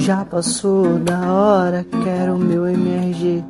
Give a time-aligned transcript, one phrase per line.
[0.00, 3.44] Já passou da hora, quero meu MRG.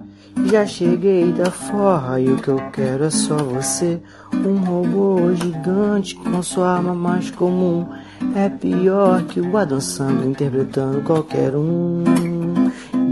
[0.46, 4.00] Já cheguei da forra e o que eu quero é só você.
[4.34, 7.86] Um robô gigante com sua arma mais comum.
[8.34, 9.79] É pior que o Adam
[10.26, 12.02] interpretando qualquer um.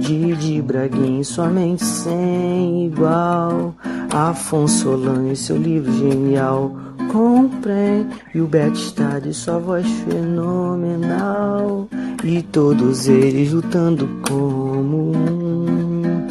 [0.01, 3.73] Didi Braguinha, sua mente sem igual.
[4.13, 6.88] Afonso Solano e seu livro genial.
[7.09, 11.89] Comprei e o Beto está de sua voz fenomenal.
[12.23, 16.29] E todos eles lutando como um.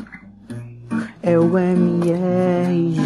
[1.23, 2.98] É o MRG.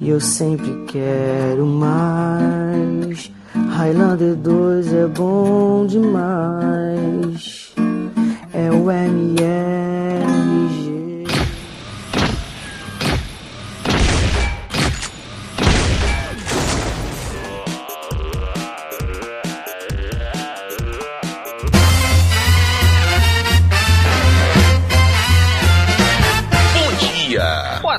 [0.00, 3.32] E eu sempre quero mais.
[3.54, 7.74] Highlander 2 é bom demais.
[8.52, 9.91] É o MRG.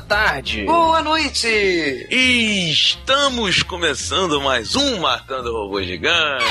[0.04, 0.64] Tarde.
[0.64, 1.46] Boa noite!
[1.48, 6.44] E estamos começando mais um Matando Robô Gigante.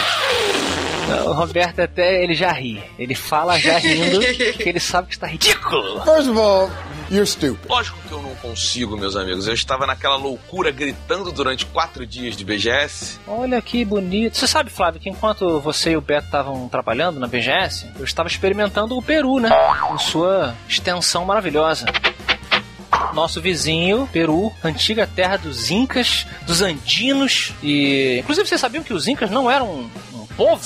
[1.26, 2.84] O Roberto até ele já ri.
[2.98, 4.20] Ele fala já rindo,
[4.58, 6.02] que ele sabe que está ridículo.
[6.04, 6.72] First of all,
[7.12, 7.70] you're stupid.
[7.70, 9.48] Lógico que eu não consigo, meus amigos.
[9.48, 13.20] Eu estava naquela loucura gritando durante quatro dias de BGS.
[13.28, 14.38] Olha que bonito.
[14.38, 18.28] Você sabe, Flávio, que enquanto você e o Beto estavam trabalhando na BGS, eu estava
[18.28, 19.50] experimentando o Peru, né?
[19.94, 21.86] Em sua extensão maravilhosa.
[23.14, 28.20] Nosso vizinho, Peru, antiga terra dos Incas, dos Andinos e.
[28.20, 29.90] Inclusive, vocês sabiam que os Incas não eram um,
[30.36, 30.64] povo?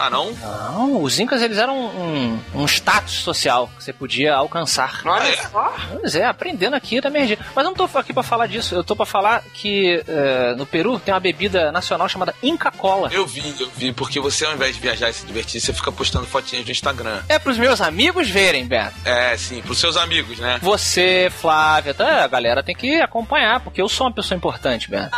[0.00, 0.32] Ah, não?
[0.32, 5.00] Não, os Incas eles eram um, um status social que você podia alcançar.
[5.04, 5.74] Olha só!
[6.00, 7.44] Pois é, aprendendo aqui da emergência.
[7.54, 10.66] Mas eu não tô aqui pra falar disso, eu tô pra falar que eh, no
[10.66, 13.08] Peru tem uma bebida nacional chamada Inca Cola.
[13.12, 15.90] Eu vi, eu vi, porque você ao invés de viajar e se divertir, você fica
[15.90, 17.22] postando fotinhas no Instagram.
[17.28, 18.94] É pros meus amigos verem, Beto.
[19.04, 20.58] É, sim, pros seus amigos, né?
[20.62, 22.24] Você, Flávia, tá?
[22.24, 25.10] a galera tem que acompanhar, porque eu sou uma pessoa importante, Beto.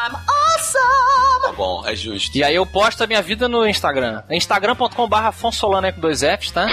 [1.43, 2.37] Tá bom, é justo.
[2.37, 4.23] E aí eu posto a minha vida no Instagram.
[4.29, 6.67] É instagram.com.br Afonsolano aí com dois Fs, tá?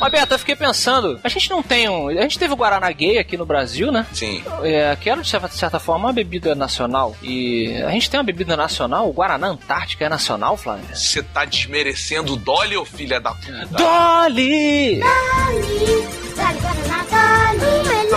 [0.00, 2.08] Mas, Beto, eu fiquei pensando, a gente não tem um...
[2.08, 4.06] A gente teve o Guaraná Gay aqui no Brasil, né?
[4.12, 4.42] Sim.
[4.62, 7.14] É, que era, de certa, de certa forma, uma bebida nacional.
[7.22, 10.94] E a gente tem uma bebida nacional, o Guaraná Antártica é nacional, Flávia?
[10.94, 13.66] Você tá desmerecendo o Dolly, ô filha da puta?
[13.70, 15.00] Dolly!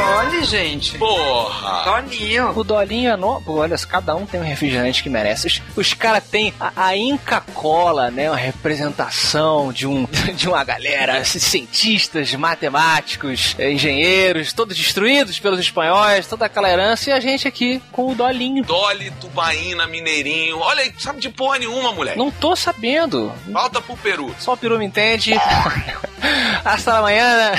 [0.03, 0.97] Olha, gente!
[0.97, 1.83] Porra!
[1.83, 2.51] Toninho!
[2.57, 3.41] O Dolinho é no...
[3.41, 5.47] Pô, olha, cada um tem um refrigerante que merece.
[5.47, 8.29] Os, os caras têm a, a Inca Cola, né?
[8.29, 10.05] Uma representação de, um,
[10.35, 17.19] de uma galera, cientistas, matemáticos, engenheiros, todos destruídos pelos espanhóis, toda aquela herança, e a
[17.19, 18.63] gente aqui com o Dolinho.
[18.63, 20.59] Dolly, Tubaína, Mineirinho.
[20.59, 22.17] Olha aí, sabe de porra nenhuma, moleque.
[22.17, 23.31] Não tô sabendo.
[23.51, 24.35] Falta pro Peru.
[24.39, 25.33] Só o peru me entende.
[26.65, 27.51] Hasta amanhã.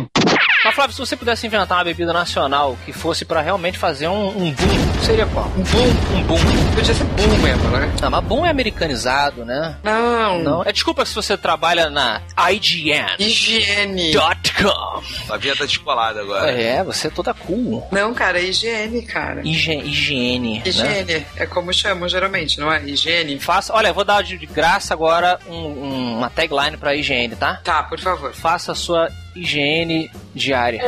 [0.66, 4.28] Mas, Flávio, se você pudesse inventar uma bebida nacional que fosse pra realmente fazer um,
[4.30, 5.46] um boom, seria qual?
[5.56, 6.16] Um boom!
[6.18, 6.74] Um boom.
[6.74, 7.92] Podia ser boom mesmo, né?
[8.02, 9.76] Ah, mas boom é americanizado, né?
[9.84, 10.42] Não!
[10.42, 10.62] Não.
[10.64, 13.22] É desculpa se você trabalha na IGN.com.
[13.22, 14.12] Higiene!
[15.30, 16.50] A vinha tá descolada agora.
[16.50, 17.86] É, você é toda cool.
[17.92, 19.42] Não, cara, é higiene, cara.
[19.46, 20.62] Higiene.
[20.64, 21.26] higiene né?
[21.36, 22.82] É como chamam geralmente, não é?
[22.84, 23.38] Higiene.
[23.38, 27.60] Faça, olha, eu vou dar de graça agora um- um- uma tagline pra higiene, tá?
[27.62, 28.32] Tá, por favor.
[28.34, 30.82] Faça a sua higiene diária.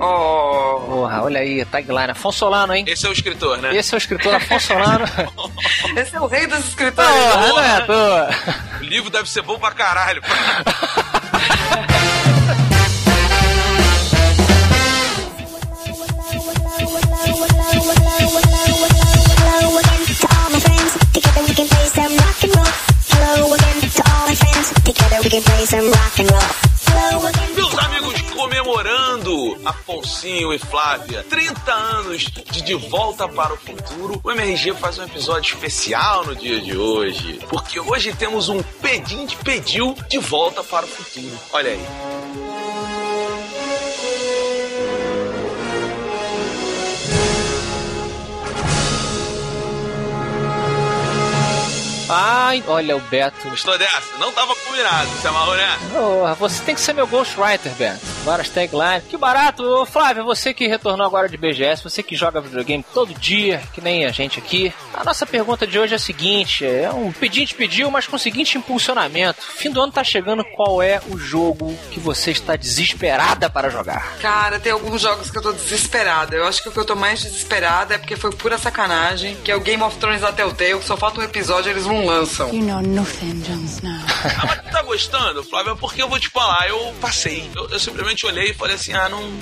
[0.00, 0.80] Oh!
[0.80, 2.10] Porra, olha aí, tagline.
[2.10, 2.84] Afonso Solano, hein?
[2.86, 3.74] Esse é o escritor, né?
[3.76, 5.04] Esse é o escritor Afonso Solano.
[5.96, 7.10] Esse é o rei dos escritores.
[7.10, 8.30] Porra, não é à toa.
[8.80, 10.22] O livro deve ser bom pra caralho.
[24.84, 26.71] Together we can play some rock and roll.
[29.64, 35.04] Afonsinho e Flávia, 30 anos de De Volta para o Futuro, o MRG faz um
[35.04, 40.62] episódio especial no dia de hoje, porque hoje temos um pedim de pediu de volta
[40.64, 41.38] para o futuro.
[41.52, 41.86] Olha aí.
[52.14, 53.48] Ai, olha o Beto.
[53.48, 54.18] Gostou dessa?
[54.18, 55.84] Não tava combinado, você amarrou nessa?
[55.86, 58.11] Porra, você tem que ser meu ghostwriter, Beto.
[58.24, 59.04] Várias taglines.
[59.08, 59.62] Que barato.
[59.64, 63.80] Ô, Flávio, você que retornou agora de BGS, você que joga videogame todo dia, que
[63.80, 64.72] nem a gente aqui.
[64.94, 68.18] A nossa pergunta de hoje é a seguinte: é um pedinte pediu, mas com o
[68.18, 69.42] seguinte impulsionamento.
[69.42, 74.16] Fim do ano tá chegando, qual é o jogo que você está desesperada para jogar?
[74.18, 76.36] Cara, tem alguns jogos que eu tô desesperada.
[76.36, 79.50] Eu acho que o que eu tô mais desesperada é porque foi pura sacanagem, que
[79.50, 82.06] é o Game of Thrones da Telltale, que só falta um episódio e eles não
[82.06, 82.48] lançam.
[82.52, 84.01] You know nothing, Jon Snow.
[84.24, 85.72] Ah, mas tu tá gostando, Flávio?
[85.72, 87.50] É porque eu vou te falar, eu passei.
[87.54, 89.38] Eu, eu simplesmente olhei e falei assim, ah, não,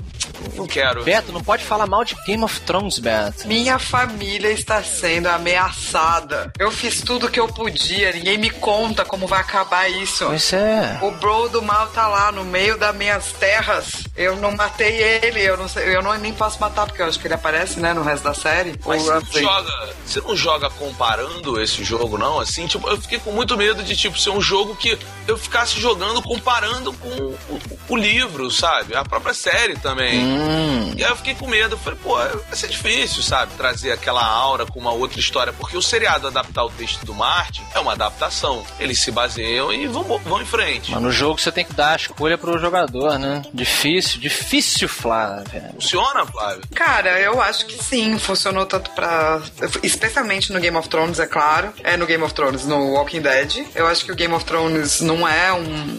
[0.54, 1.04] não quero.
[1.04, 3.46] Beto, não pode falar mal de Game of Thrones, Beto.
[3.46, 6.52] Minha família está sendo ameaçada.
[6.58, 10.26] Eu fiz tudo que eu podia, ninguém me conta como vai acabar isso.
[10.26, 10.98] Pois é.
[11.02, 14.04] O bro do mal tá lá no meio das minhas terras.
[14.16, 17.18] Eu não matei ele, eu não sei, eu não, nem posso matar porque eu acho
[17.18, 18.74] que ele aparece, né, no resto da série.
[18.84, 22.40] Mas O você não, joga, você não joga comparando esse jogo, não?
[22.40, 25.78] Assim, tipo, eu fiquei com muito medo de, tipo, ser um jogo que eu ficasse
[25.80, 28.94] jogando comparando com o, o livro, sabe?
[28.94, 30.18] A própria série também.
[30.18, 30.29] Hum.
[30.96, 31.74] E aí eu fiquei com medo.
[31.74, 33.52] Eu falei, pô, vai ser difícil, sabe?
[33.54, 35.52] Trazer aquela aura com uma outra história.
[35.52, 38.64] Porque o seriado adaptar o texto do Martin é uma adaptação.
[38.78, 40.90] Eles se baseiam e vão, vão em frente.
[40.92, 43.42] Mas no jogo você tem que dar a escolha pro jogador, né?
[43.52, 45.62] Difícil, difícil, Flávio.
[45.74, 46.62] Funciona, Flávio?
[46.74, 49.40] Cara, eu acho que sim, funcionou tanto pra.
[49.82, 51.72] Especialmente no Game of Thrones, é claro.
[51.82, 53.66] É no Game of Thrones, no Walking Dead.
[53.74, 55.98] Eu acho que o Game of Thrones não é um.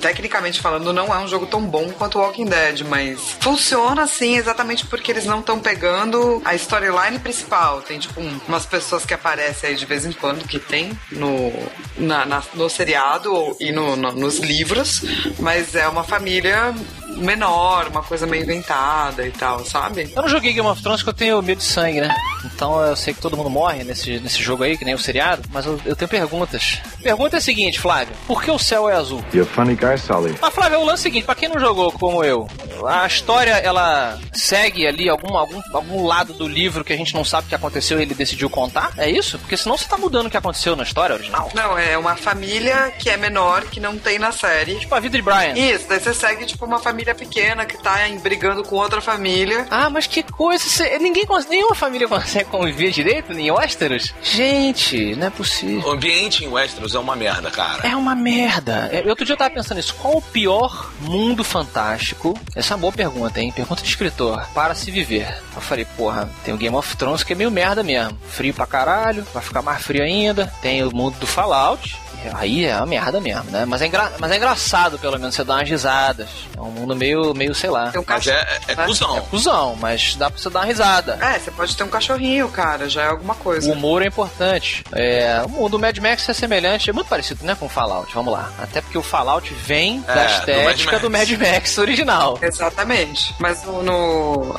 [0.00, 3.61] Tecnicamente falando, não é um jogo tão bom quanto o Walking Dead, mas funciona
[4.06, 7.80] sim, exatamente porque eles não estão pegando a storyline principal.
[7.82, 11.52] Tem, tipo, um- umas pessoas que aparecem aí de vez em quando, que tem no,
[11.96, 15.02] na, na- no seriado ou- e no- no- nos livros,
[15.38, 16.74] mas é uma família
[17.16, 20.10] menor, uma coisa meio inventada e tal, sabe?
[20.14, 22.14] Eu não joguei Game of Thrones porque eu tenho medo de sangue, né?
[22.62, 25.42] Então eu sei que todo mundo morre nesse, nesse jogo aí, que nem o seriado,
[25.50, 26.78] mas eu, eu tenho perguntas.
[27.02, 29.18] Pergunta é a seguinte, Flávio: por que o céu é azul?
[29.34, 30.38] You're a funny guy, Sully.
[30.40, 32.46] Mas Flávio, o lance é o seguinte, pra quem não jogou como eu,
[32.86, 37.24] a história ela segue ali algum, algum, algum lado do livro que a gente não
[37.24, 38.92] sabe o que aconteceu e ele decidiu contar?
[38.96, 39.40] É isso?
[39.40, 41.50] Porque senão você tá mudando o que aconteceu na história original.
[41.54, 44.76] Não, é uma família que é menor, que não tem na série.
[44.76, 45.54] Tipo a vida de Brian.
[45.56, 49.66] Isso, daí você segue, tipo, uma família pequena que tá brigando com outra família.
[49.68, 50.62] Ah, mas que coisa!
[50.68, 54.14] cê- ninguém, nenhuma família consegue conviver direito em Westeros?
[54.22, 55.88] Gente, não é possível.
[55.88, 57.86] O ambiente em Westeros é uma merda, cara.
[57.86, 58.88] É uma merda.
[58.92, 59.94] É, Outro dia eu tava pensando nisso.
[59.94, 62.38] Qual o pior mundo fantástico?
[62.54, 63.50] Essa é uma boa pergunta, hein?
[63.54, 64.46] Pergunta de escritor.
[64.54, 65.42] Para se viver.
[65.54, 68.16] Eu falei, porra, tem o Game of Thrones que é meio merda mesmo.
[68.28, 70.52] Frio pra caralho, vai ficar mais frio ainda.
[70.60, 71.96] Tem o mundo do Fallout.
[72.34, 73.64] Aí é uma merda mesmo, né?
[73.66, 76.28] Mas é, engra- mas é engraçado, pelo menos, você dá umas risadas.
[76.56, 77.90] É um mundo meio, meio sei lá.
[77.90, 78.86] Tem um Mas é, é, é né?
[78.86, 79.20] cuzão.
[79.30, 81.18] Cusão, mas dá pra você dar uma risada.
[81.20, 83.72] É, você pode ter um cachorrinho, cara, já é alguma O coisa.
[83.72, 84.84] humor é importante.
[84.92, 88.12] É, o mundo do Mad Max é semelhante, é muito parecido, né, com o Fallout.
[88.14, 88.50] Vamos lá.
[88.58, 91.78] Até porque o Fallout vem É, da do estética Mad do Mad Max.
[91.78, 92.38] Original.
[92.42, 93.34] Exatamente.
[93.38, 93.82] Mas no,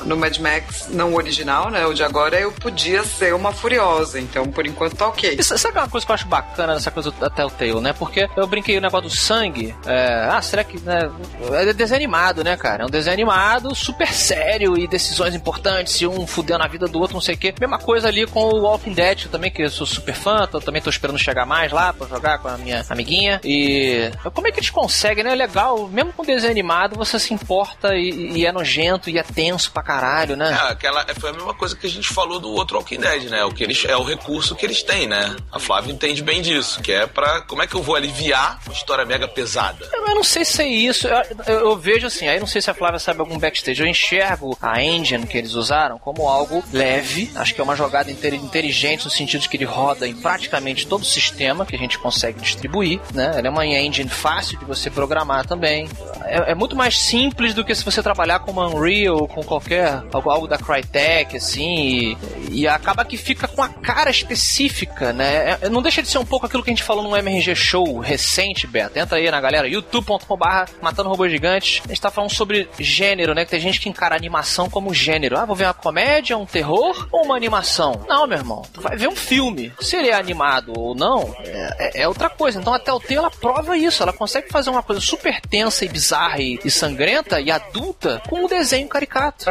[0.03, 1.85] no, Mad Max, não o original, né?
[1.85, 4.19] O de agora, eu podia ser uma furiosa.
[4.19, 5.41] Então, por enquanto, tá ok.
[5.41, 7.93] Sa- sabe uma coisa que eu acho bacana nessa coisa da Telltale, né?
[7.93, 9.75] Porque eu brinquei o negócio do sangue.
[9.85, 10.79] é, ah, será que.
[10.79, 11.09] Né,
[11.53, 12.83] é desenho animado, né, cara?
[12.83, 16.99] É um desenho animado super sério e decisões importantes, se um fudeu na vida do
[16.99, 17.53] outro, não sei o quê.
[17.59, 20.81] Mesma coisa ali com o Walking Dead, também, que eu sou super fã, tô, também
[20.81, 23.39] tô esperando chegar mais lá pra jogar com a minha amiguinha.
[23.43, 25.33] E como é que eles conseguem, né?
[25.33, 29.23] É legal, mesmo com desenho animado, você se importa e, e é nojento e é
[29.23, 30.51] tenso pra caralho, né?
[30.51, 33.43] É, aquela, foi a mesma coisa que a gente falou do outro Walking Dead, né?
[33.43, 35.35] O que eles, é o recurso que eles têm, né?
[35.51, 37.42] A Flávia entende bem disso, que é pra.
[37.47, 39.87] Como é que eu vou aliviar uma história mega pesada?
[39.91, 41.07] Eu eu não sei se é isso.
[41.07, 43.81] Eu, eu- eu vejo assim, aí não sei se a Flávia sabe algum backstage.
[43.81, 47.31] Eu enxergo a engine que eles usaram como algo leve.
[47.35, 50.85] Acho que é uma jogada inte- inteligente no sentido de que ele roda em praticamente
[50.85, 53.31] todo o sistema que a gente consegue distribuir, né?
[53.35, 55.89] Ela é uma engine fácil de você programar também.
[56.25, 59.43] É, é muito mais simples do que se você trabalhar com uma Unreal ou com
[59.43, 62.15] qualquer algo, algo da Crytek, assim,
[62.49, 65.57] e, e acaba que fica com a cara específica, né?
[65.61, 67.99] É- não deixa de ser um pouco aquilo que a gente falou num MRG show
[67.99, 68.97] recente, Beto.
[68.97, 71.81] Entra aí na galera, youtube.com/barra matando robôs gigantes.
[71.85, 73.43] A gente tá falando sobre gênero, né?
[73.43, 75.37] Que tem gente que encara animação como gênero.
[75.37, 78.05] Ah, vou ver uma comédia, um terror ou uma animação?
[78.07, 78.61] Não, meu irmão.
[78.71, 79.73] Tu vai ver um filme.
[79.79, 82.59] Se ele é animado ou não, é, é- outra coisa.
[82.59, 84.03] Então a Telltale ela prova isso.
[84.03, 88.45] Ela consegue fazer uma coisa super tensa e bizarra e, e sangrenta e adulta com
[88.45, 89.45] um desenho caricato.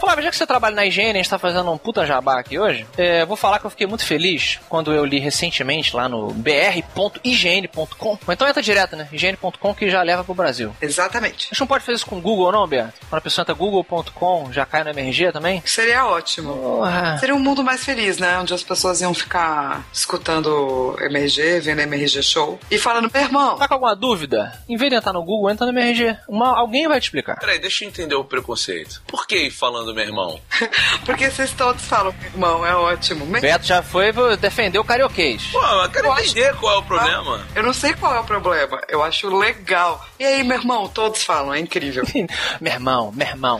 [0.00, 2.58] Flávio, já que você trabalha na higiene, a gente tá fazendo um puta jabá aqui
[2.58, 6.32] hoje, é, vou falar que eu fiquei muito feliz quando eu li recentemente lá no
[6.32, 8.08] br.ign.com.
[8.26, 9.08] Ou então entra direto, né?
[9.12, 10.74] higiene.com que já leva pro Brasil.
[10.80, 11.46] Exatamente.
[11.46, 12.94] A gente não pode fazer isso com o Google, não, Beto?
[13.08, 15.62] Quando a pessoa entra google.com, já cai no MRG também?
[15.64, 16.54] Seria ótimo.
[16.54, 17.18] Porra.
[17.18, 18.38] Seria um mundo mais feliz, né?
[18.38, 23.68] Onde as pessoas iam ficar escutando MRG, vendo MRG Show e falando, meu irmão, Tá
[23.68, 24.52] com alguma dúvida?
[24.68, 26.16] Em vez de entrar no Google, entra no MRG.
[26.28, 27.38] Uma, alguém vai te explicar.
[27.38, 29.02] Peraí, deixa eu entender o preconceito.
[29.06, 29.50] Por que ir
[29.84, 30.40] falando meu irmão?
[31.04, 33.26] porque vocês todos falam, meu irmão, é ótimo.
[33.26, 35.46] Me- Beto já foi defender o carioquês.
[35.52, 37.40] Pô, eu quero Eu acho- entender qual é o problema.
[37.54, 40.04] Eu não sei qual é o problema, eu acho legal.
[40.18, 42.04] E aí, meu irmão, todos falam, é incrível.
[42.60, 43.58] meu irmão, meu irmão.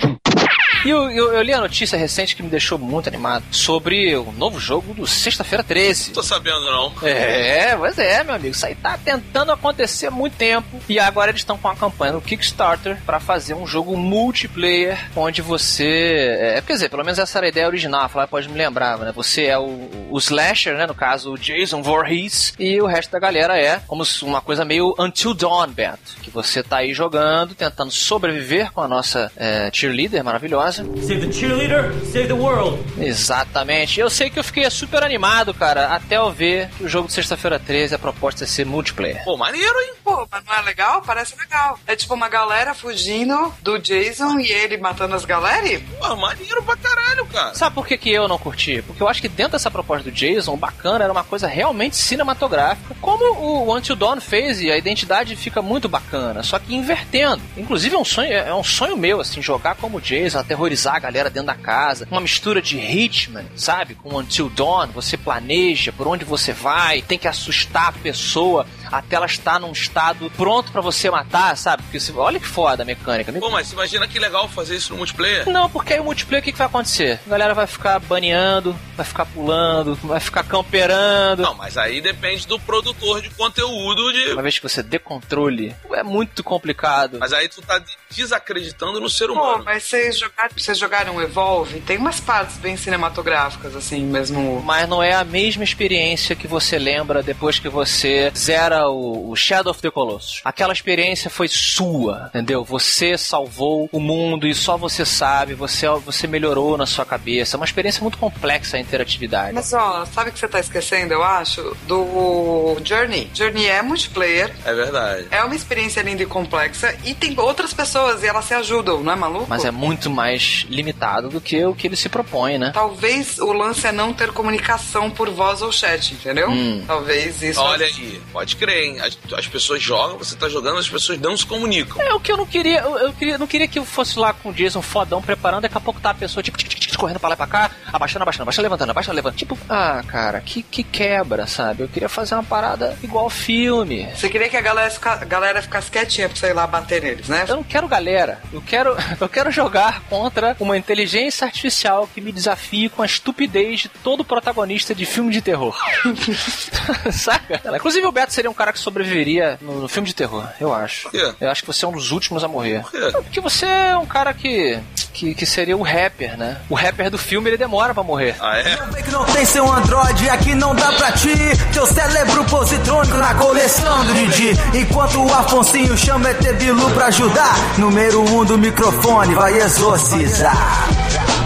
[0.85, 4.31] E eu, eu, eu li a notícia recente que me deixou muito animado sobre o
[4.33, 6.13] novo jogo do Sexta-feira 13.
[6.13, 6.93] Tô sabendo, não.
[7.03, 8.55] É, pois é, meu amigo.
[8.55, 10.79] Isso aí tá tentando acontecer há muito tempo.
[10.89, 15.41] E agora eles estão com a campanha no Kickstarter para fazer um jogo multiplayer onde
[15.41, 16.37] você.
[16.39, 18.03] É, quer dizer, pelo menos essa era a ideia original.
[18.03, 19.11] A Flávia pode me lembrar, né?
[19.15, 20.87] Você é o, o Slasher, né?
[20.87, 22.53] No caso, o Jason Voorhees.
[22.59, 26.17] E o resto da galera é como uma coisa meio Until Dawn, Beto.
[26.23, 30.85] Que você tá aí jogando, tentando sobreviver com a nossa é, cheerleader maravilhosa.
[31.01, 32.83] Save the cheerleader, save the world.
[32.99, 34.01] Exatamente.
[34.01, 37.15] Eu sei que eu fiquei super animado, cara, até eu ver que o jogo de
[37.15, 39.23] sexta-feira 13 a proposta é ser multiplayer.
[39.25, 39.93] Pô, maneiro, hein?
[40.03, 41.03] Pô, mas não é legal?
[41.03, 41.79] Parece legal.
[41.87, 45.67] É tipo uma galera fugindo do Jason e ele matando as galera?
[45.69, 47.55] e- Pô, maneiro pra caralho, cara.
[47.55, 48.83] Sabe por que, que eu não curti?
[48.83, 51.97] Porque eu acho que dentro dessa proposta do Jason, o bacana era uma coisa realmente
[51.97, 57.41] cinematográfica, como o Until Dawn fez, e a identidade fica muito bacana, só que invertendo.
[57.57, 61.29] Inclusive é um sonho, é um sonho meu, assim, jogar como Jason, aterrorizar a galera
[61.29, 63.95] dentro da casa, uma mistura de Hitman, sabe?
[63.95, 68.67] Com Until Dawn, você planeja por onde você vai, tem que assustar a pessoa
[68.99, 71.83] até ela estar num estado pronto pra você matar, sabe?
[71.83, 73.33] Porque se- olha que foda a mecânica.
[73.33, 75.49] Pô, mas imagina que legal fazer isso no multiplayer.
[75.49, 77.21] Não, porque aí o multiplayer o que, que vai acontecer?
[77.27, 81.43] A galera vai ficar baneando, vai ficar pulando, vai ficar camperando.
[81.43, 84.33] Não, mas aí depende do produtor de conteúdo de.
[84.33, 87.19] Uma vez que você dê controle, é muito complicado.
[87.21, 87.81] Mas aí tu tá
[88.25, 89.65] desacreditando no ser Pô, humano.
[89.65, 91.81] mas vocês jogaram, vocês jogaram Evolve?
[91.81, 94.63] Tem umas partes bem cinematográficas, assim, mesmo.
[94.65, 99.37] Mas não é a mesma experiência que você lembra depois que você zera o, o
[99.37, 100.41] Shadow of the Colossus.
[100.45, 102.65] Aquela experiência foi sua, entendeu?
[102.65, 107.57] Você salvou o mundo e só você sabe, você, você melhorou na sua cabeça.
[107.57, 109.53] É uma experiência muito complexa a interatividade.
[109.53, 111.77] Mas ó, sabe o que você tá esquecendo, eu acho?
[111.87, 113.31] Do Journey.
[113.35, 115.27] Journey é multiplayer, É verdade.
[115.31, 119.13] é uma experiência linda e complexa, e tem outras pessoas e elas se ajudam, não
[119.13, 119.47] é maluco?
[119.49, 122.71] Mas é muito mais limitado do que o que ele se propõe, né?
[122.75, 126.51] Talvez o lance é não ter comunicação por voz ou chat, entendeu?
[126.51, 126.83] Hum.
[126.87, 127.61] Talvez isso.
[127.61, 129.01] Olha aí, pode crer, hein?
[129.01, 132.01] As, as pessoas jogam, você tá jogando, as pessoas não se comunicam.
[132.03, 132.81] É o que eu não queria.
[132.81, 135.77] Eu, eu queria, não queria que eu fosse lá com o Jason fodão preparando, daqui
[135.77, 137.71] a pouco tá a pessoa, tipo, tic, tic, tic, correndo pra lá e pra cá,
[137.93, 139.39] abaixando, abaixando, abaixando, levantando, abaixando, levantando.
[139.39, 141.83] Tipo, ah, cara, que, que quebra, sabe?
[141.83, 144.09] Eu queria fazer uma parada igual filme.
[144.15, 147.03] Você queria que a galera, fica- a galera ficasse quietinha pra você ir lá bater
[147.03, 147.45] neles, né?
[147.49, 148.41] Eu não quero galera.
[148.53, 153.81] Eu quero, eu quero jogar contra uma inteligência artificial que me desafie com a estupidez
[153.81, 155.77] de todo protagonista de filme de terror.
[157.13, 157.61] Saca?
[157.77, 161.03] Inclusive o Beto seria um cara que sobreviveria no, no filme de terror, eu acho.
[161.05, 161.35] Por quê?
[161.41, 162.83] Eu acho que você é um dos últimos a morrer.
[162.83, 163.11] Por quê?
[163.13, 164.79] Porque você é um cara que,
[165.13, 166.59] que, que seria o rapper, né?
[166.69, 168.35] O rapper do filme, ele demora pra morrer.
[168.41, 168.77] Ah, é?
[168.93, 171.35] Vê que não tem seu Android, aqui não dá pra ti.
[171.73, 174.51] Teu cérebro positrônico na coleção do Didi.
[174.75, 177.55] Enquanto o Afonsinho chama ET Bilu pra ajudar.
[177.79, 180.57] Número um do microfone vai exorcizar.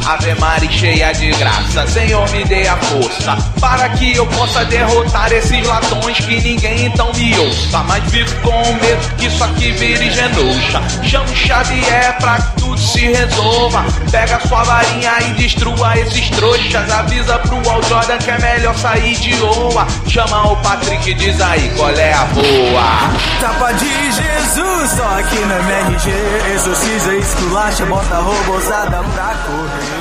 [0.08, 5.30] Ave Maria cheia de graça, Senhor me dê a força Para que eu possa derrotar
[5.30, 7.82] esses ladrões que ninguém então me ouça.
[7.84, 13.06] Mas vivo com medo que isso aqui vire genoucha Chamo Xavier pra que tudo se
[13.06, 13.84] resolva.
[14.10, 16.90] Pega sua varinha e destrua esses trouxas.
[16.90, 19.86] Avisa pro Al Jordan que é melhor sair de oa.
[20.06, 23.10] Chama o Patrick e diz aí qual é a boa.
[23.40, 26.54] Tapa de Jesus, só aqui no MRG.
[26.54, 29.97] Exorciza, esculacha, bota a robozada pra correr.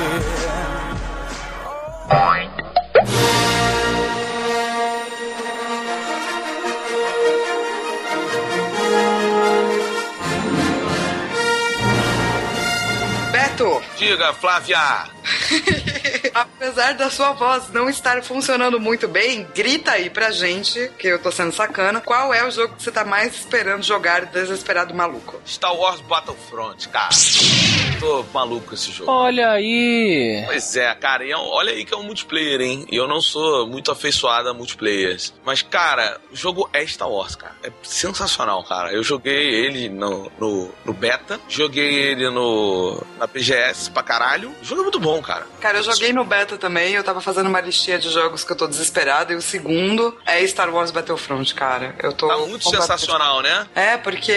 [13.31, 14.77] Beto, Diga, Flávia.
[16.33, 21.19] apesar da sua voz não estar funcionando muito bem, grita aí pra gente, que eu
[21.19, 25.41] tô sendo sacana, qual é o jogo que você tá mais esperando jogar desesperado maluco?
[25.45, 27.09] Star Wars Battlefront, cara.
[27.99, 29.11] Tô maluco com esse jogo.
[29.11, 30.43] Olha aí.
[30.45, 32.85] Pois é, cara, e é um- olha aí que é um multiplayer, hein?
[32.91, 35.33] E eu não sou muito afeiçoado a multiplayers.
[35.43, 37.55] Mas, cara, o jogo é Star Wars, cara.
[37.63, 38.91] É sensacional, cara.
[38.93, 39.35] Eu joguei
[39.65, 44.51] ele no, no, no beta, joguei ele no na BGS pra caralho.
[44.61, 45.45] O jogo é muito bom, cara.
[45.59, 48.55] Cara, eu joguei no beta também, eu tava fazendo uma listinha de jogos que eu
[48.55, 51.95] tô desesperado, e o segundo é Star Wars Battlefront, cara.
[51.99, 52.27] Eu tô.
[52.27, 53.67] Tá muito sensacional, né?
[53.73, 54.31] É, porque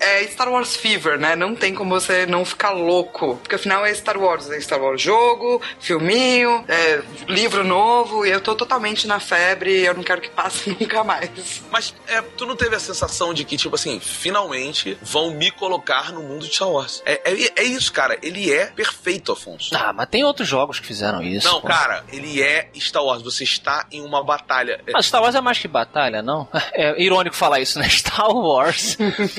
[0.00, 1.36] é Star Wars Fever, né?
[1.36, 3.01] Não tem como você não ficar louco.
[3.04, 4.50] Porque afinal é Star Wars.
[4.50, 8.24] É Star Wars jogo, filminho, é, livro novo.
[8.26, 11.62] E eu tô totalmente na febre e eu não quero que passe nunca mais.
[11.70, 16.12] Mas é, tu não teve a sensação de que, tipo assim, finalmente vão me colocar
[16.12, 17.02] no mundo de Star Wars.
[17.04, 18.18] É, é, é isso, cara.
[18.22, 19.74] Ele é perfeito, Afonso.
[19.74, 21.46] Ah, mas tem outros jogos que fizeram isso.
[21.46, 21.66] Não, pô.
[21.68, 23.22] cara, ele é Star Wars.
[23.22, 24.80] Você está em uma batalha.
[24.86, 26.48] É- Mas Star Wars é mais que batalha, não?
[26.74, 27.86] É irônico falar isso, né?
[27.90, 28.96] Star Wars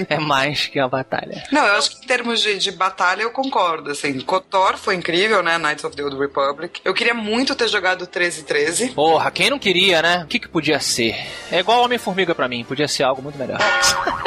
[0.08, 1.44] é mais que a batalha.
[1.52, 4.20] Não, eu acho que em termos de, de batalha eu concordo concordo, assim.
[4.20, 5.60] KOTOR foi incrível, né?
[5.60, 6.82] Knights of the Old Republic.
[6.84, 8.90] Eu queria muito ter jogado 1313.
[8.90, 10.24] Porra, quem não queria, né?
[10.24, 11.16] O que, que podia ser?
[11.52, 13.60] É igual Homem-Formiga pra mim, podia ser algo muito melhor.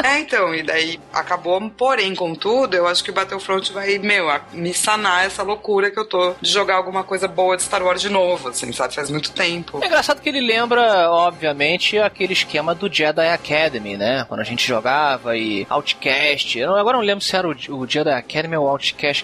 [0.04, 4.72] É, então, e daí acabou, porém, contudo, eu acho que o Battlefront vai, meu, me
[4.72, 8.08] sanar essa loucura que eu tô de jogar alguma coisa boa de Star Wars de
[8.08, 8.94] novo, assim, sabe?
[8.94, 9.80] Faz muito tempo.
[9.82, 14.24] É engraçado que ele lembra, obviamente, aquele esquema do Jedi Academy, né?
[14.28, 16.56] Quando a gente jogava e Outcast.
[16.56, 18.68] Eu agora não lembro se era o, o Jedi Academy ou o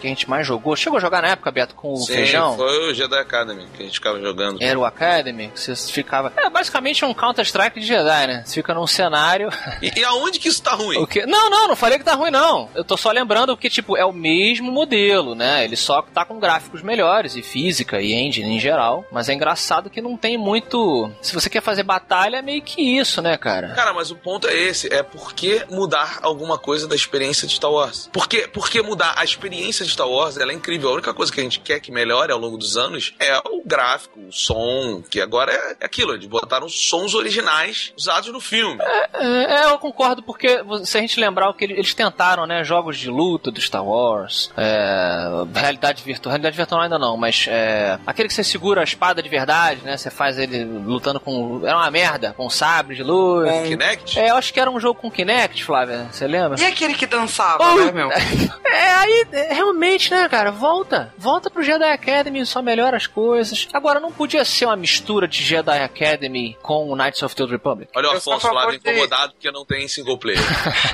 [0.01, 0.75] Que a gente mais jogou.
[0.77, 2.57] Chegou a jogar na época, Beto, com o Sim, feijão?
[2.57, 4.63] foi o Jedi Academy que a gente ficava jogando.
[4.63, 6.33] Era o Academy, que você ficava.
[6.37, 8.43] É basicamente um Counter-Strike de Jedi, né?
[8.45, 9.49] Você fica num cenário.
[9.81, 10.99] E, e aonde que isso tá ruim?
[10.99, 11.27] O quê?
[11.27, 12.69] Não, não, não falei que tá ruim, não.
[12.75, 15.65] Eu tô só lembrando que, tipo, é o mesmo modelo, né?
[15.65, 19.05] Ele só tá com gráficos melhores e física e engine em geral.
[19.11, 21.11] Mas é engraçado que não tem muito.
[21.21, 23.69] Se você quer fazer batalha, é meio que isso, né, cara?
[23.71, 27.55] Cara, mas o ponto é esse, é por que mudar alguma coisa da experiência de
[27.55, 28.09] Star Wars?
[28.13, 30.37] Por que, por que mudar a experiência de Star Wars?
[30.37, 30.91] Ela é incrível.
[30.91, 33.63] A única coisa que a gente quer que melhore ao longo dos anos é o
[33.65, 38.79] gráfico, o som, que agora é é aquilo, eles botaram sons originais usados no filme.
[38.81, 42.63] É, é, eu concordo, porque se a gente lembrar o que eles, tentaram, né?
[42.65, 47.99] Jogos de luta do Star Wars, é, realidade virtual, realidade virtual ainda não, mas é,
[48.07, 49.97] aquele que você segura a espada de verdade, né?
[49.97, 51.63] Você faz ele lutando com.
[51.65, 53.51] Era uma merda, com sabre de luz.
[53.51, 54.19] Com Kinect?
[54.19, 56.09] É, eu acho que era um jogo com Kinect, Flávia.
[56.11, 56.61] Você lembra?
[56.61, 58.11] E aquele que dançava, Oh, né, meu?
[58.73, 60.51] É, aí, é, realmente, né, cara?
[60.51, 61.13] Volta.
[61.19, 63.67] Volta pro Jedi Academy, só melhora as coisas.
[63.73, 67.53] Agora, não podia ser uma mistura de Jedi Academy com o Knights of the Old
[67.53, 67.91] Republic?
[67.95, 70.39] Olha o Afonso favor Flávio de- incomodado porque não tem single player.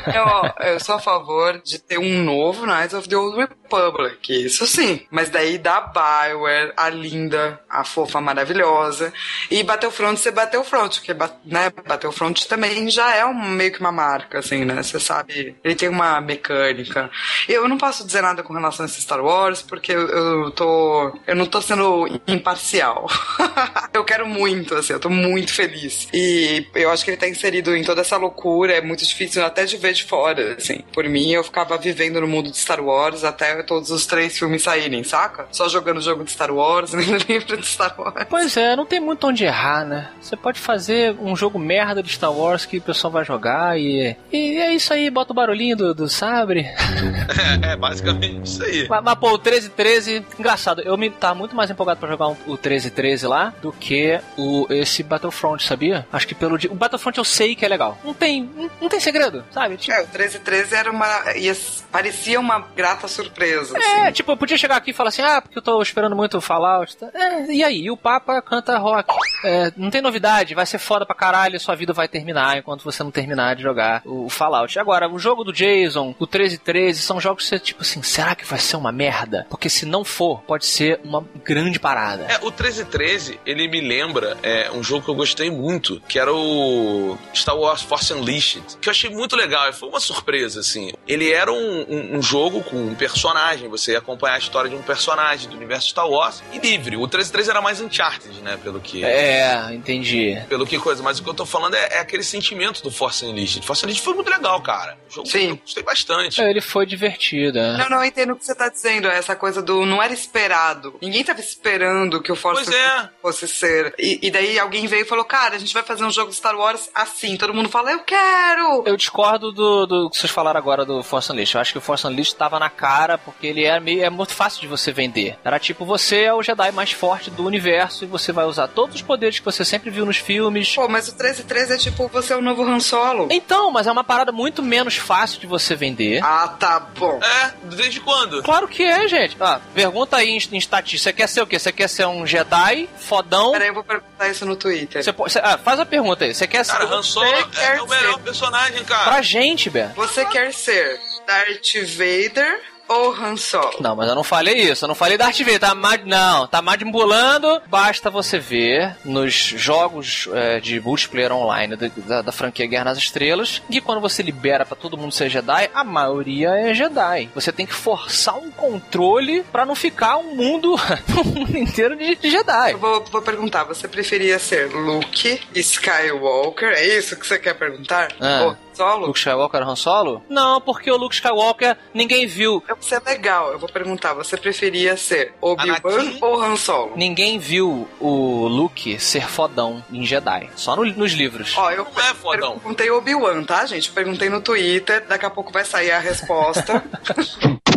[0.08, 4.66] Eu, eu sou a favor de ter um novo Knights of the Old Republic, isso
[4.66, 5.06] sim.
[5.10, 9.12] Mas daí da Bioware, a linda, a fofa maravilhosa.
[9.50, 14.38] E Battlefront ser Battlefront, porque né, Battlefront também já é um, meio que uma marca,
[14.38, 14.82] assim, né?
[14.82, 17.10] Você sabe, ele tem uma mecânica.
[17.48, 21.18] Eu não posso dizer nada com relação a esse Star Wars, porque eu, eu tô.
[21.26, 23.06] Eu não tô sendo imparcial.
[23.92, 26.08] eu quero muito, assim, eu tô muito feliz.
[26.12, 29.64] E eu acho que ele tá inserido em toda essa loucura, é muito difícil até
[29.64, 30.82] de ver de fora, assim.
[30.92, 34.62] Por mim, eu ficava vivendo no mundo de Star Wars até todos os três filmes
[34.62, 35.46] saírem, saca?
[35.50, 38.26] Só jogando jogo de Star Wars, lendo livro de Star Wars.
[38.28, 40.10] Pois é, não tem muito onde errar, né?
[40.20, 44.16] Você pode fazer um jogo merda de Star Wars que o pessoal vai jogar e.
[44.32, 46.66] E é isso aí, bota o barulhinho do, do sabre.
[47.62, 48.86] é basicamente isso aí.
[48.88, 52.36] Mas, mas, pô, o 1313, engraçado, eu me tá muito mais empolgado pra jogar um-
[52.46, 56.06] o 1313 lá do que o esse Battlefront, sabia?
[56.12, 57.98] Acho que pelo o Battlefront eu sei que é legal.
[58.04, 59.76] Não tem, não, não tem segredo, sabe?
[59.76, 61.06] Tipo, É, o 1313 era uma.
[61.36, 61.56] ia-
[61.90, 63.76] parecia uma grata surpresa.
[63.78, 64.12] É, assim.
[64.12, 66.40] tipo, eu podia chegar aqui e falar assim, ah, porque eu tô esperando muito o
[66.40, 66.96] Fallout.
[66.96, 67.08] tá?
[67.14, 67.82] É, e aí?
[67.84, 69.12] E o Papa canta rock.
[69.44, 73.02] É, não tem novidade, vai ser foda pra caralho, sua vida vai terminar enquanto você
[73.02, 74.78] não terminar de jogar o, o Fallout.
[74.78, 78.44] Agora, o jogo do Jason, o 1313, são jogos que você, tipo assim, será que
[78.46, 79.46] vai ser uma merda?
[79.50, 82.24] Porque se não for, pode ser uma grande parada.
[82.28, 86.32] É, o 1313, ele me lembra é, um jogo que eu gostei muito, que era
[86.32, 90.92] o Star Wars Force Unleashed, que eu achei muito legal, e foi uma surpresa, assim.
[91.06, 94.76] Ele era um, um- um jogo com um personagem, você ia acompanhar a história de
[94.76, 96.96] um personagem do universo Star Wars, e livre.
[96.96, 99.04] O 1313 era mais Uncharted, né, pelo que...
[99.04, 100.40] É, entendi.
[100.48, 103.24] Pelo que coisa, mas o que eu tô falando é, é aquele sentimento do Force
[103.24, 103.64] Unleashed.
[103.66, 104.96] Force Unleashed foi muito legal, cara.
[105.10, 105.50] O jogo Sim.
[105.50, 106.40] eu gostei bastante.
[106.40, 107.76] É, Ele foi divertido, é.
[107.78, 109.08] Não, não, eu entendo o que você tá dizendo.
[109.08, 110.96] Essa coisa do não era esperado.
[111.00, 113.08] Ninguém tava esperando que o Force é.
[113.22, 113.94] fosse ser.
[113.98, 116.56] E, e daí alguém veio e falou: Cara, a gente vai fazer um jogo Star
[116.56, 117.36] Wars assim.
[117.36, 118.82] Todo mundo fala: Eu quero!
[118.86, 121.54] Eu discordo do, do que vocês falaram agora do Force Unleashed.
[121.54, 124.34] Eu acho que o Force Unleashed tava na cara porque ele é meio é muito
[124.34, 125.38] fácil de você vender.
[125.44, 128.96] Era tipo, você é o Jedi mais forte do universo e você vai usar todos
[128.96, 130.74] os poderes que você sempre viu nos filmes.
[130.74, 133.28] Pô, mas o 1313 é tipo: Você é o novo Han Solo.
[133.30, 136.22] Então, mas é uma parada muito menos fácil de você vender.
[136.22, 137.20] Ah, tá bom.
[137.22, 138.17] É, desde quando?
[138.42, 139.36] Claro que é, gente.
[139.40, 141.10] Ah, pergunta aí em, em estatística.
[141.10, 141.58] Você quer ser o quê?
[141.58, 143.52] Você quer ser um Jedi fodão?
[143.52, 145.02] Peraí, eu vou perguntar isso no Twitter.
[145.02, 146.34] Você po- você- ah, faz a pergunta aí.
[146.34, 146.72] Você quer ser.
[146.72, 149.04] Cara, Han Solo é, quer o melhor ser- personagem, cara.
[149.10, 149.94] Pra gente, Beto.
[149.94, 153.76] Você quer ser Darth Vader ou Han Solo?
[153.80, 154.84] Não, mas eu não falei isso.
[154.84, 155.58] Eu não falei Darth Vader.
[155.60, 157.60] Tá ma- não, tá manipulando.
[157.66, 162.98] Basta você ver nos jogos é, de multiplayer online da, da- da franquia Guerra nas
[162.98, 167.28] Estrelas que quando você libera pra todo mundo ser Jedi, a maioria é Jedi.
[167.34, 170.74] Você tem que forçar um controle pra não ficar um mundo,
[171.24, 172.72] um mundo inteiro de, de Jedi.
[172.72, 176.68] Eu vou, vou perguntar: Você preferia ser Luke Skywalker?
[176.70, 178.08] É isso que você quer perguntar?
[178.20, 178.54] Ah.
[178.78, 179.06] Solo?
[179.08, 180.22] Luke Skywalker Han Solo?
[180.28, 182.62] Não, porque o Luke Skywalker ninguém viu.
[182.80, 183.50] Isso é legal.
[183.52, 186.92] Eu vou perguntar: Você preferia ser Obi-Wan ou Han Solo?
[186.96, 190.48] Ninguém viu o Luke ser fodão em Jedi.
[190.54, 191.54] Só no- nos livros.
[191.58, 192.52] Ó, eu Não é fodão.
[192.58, 193.90] perguntei Obi-Wan, tá, gente?
[193.90, 196.82] Perguntei no Twitter, daqui a pouco vai sair a resposta.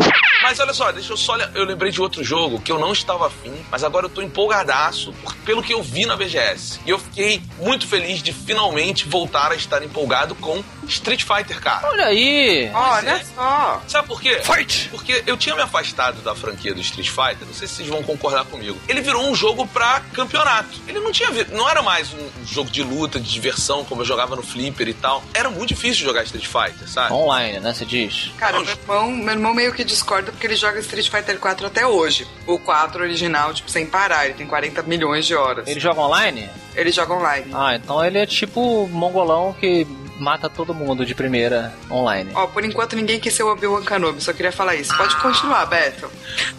[0.43, 1.37] Mas olha só, deixa eu só.
[1.37, 5.13] Eu lembrei de outro jogo que eu não estava afim, mas agora eu tô empolgadaço
[5.45, 6.79] pelo que eu vi na BGS.
[6.85, 11.87] E eu fiquei muito feliz de finalmente voltar a estar empolgado com Street Fighter, cara.
[11.87, 12.71] Olha aí.
[12.73, 13.81] Olha só.
[13.87, 14.41] Sabe por quê?
[14.43, 14.89] Fight!
[14.89, 18.03] Porque eu tinha me afastado da franquia do Street Fighter, não sei se vocês vão
[18.03, 18.77] concordar comigo.
[18.87, 20.79] Ele virou um jogo pra campeonato.
[20.87, 24.35] Ele não tinha não era mais um jogo de luta, de diversão, como eu jogava
[24.35, 25.23] no Flipper e tal.
[25.33, 27.13] Era muito difícil jogar Street Fighter, sabe?
[27.13, 27.73] Online, né?
[27.73, 28.31] Você diz.
[28.37, 31.85] Cara, meu irmão, meu irmão meio que discorda porque ele joga Street Fighter 4 até
[31.85, 32.27] hoje.
[32.47, 34.25] O 4 original, tipo, sem parar.
[34.25, 35.67] Ele tem 40 milhões de horas.
[35.67, 36.49] Ele joga online?
[36.75, 37.51] Ele joga online.
[37.53, 39.85] Ah, então ele é tipo mongolão que
[40.21, 42.31] mata todo mundo de primeira online.
[42.35, 44.95] Ó, por enquanto ninguém quis ser o Obi-Wan Kenobi, só queria falar isso.
[44.95, 46.09] Pode continuar, Beto.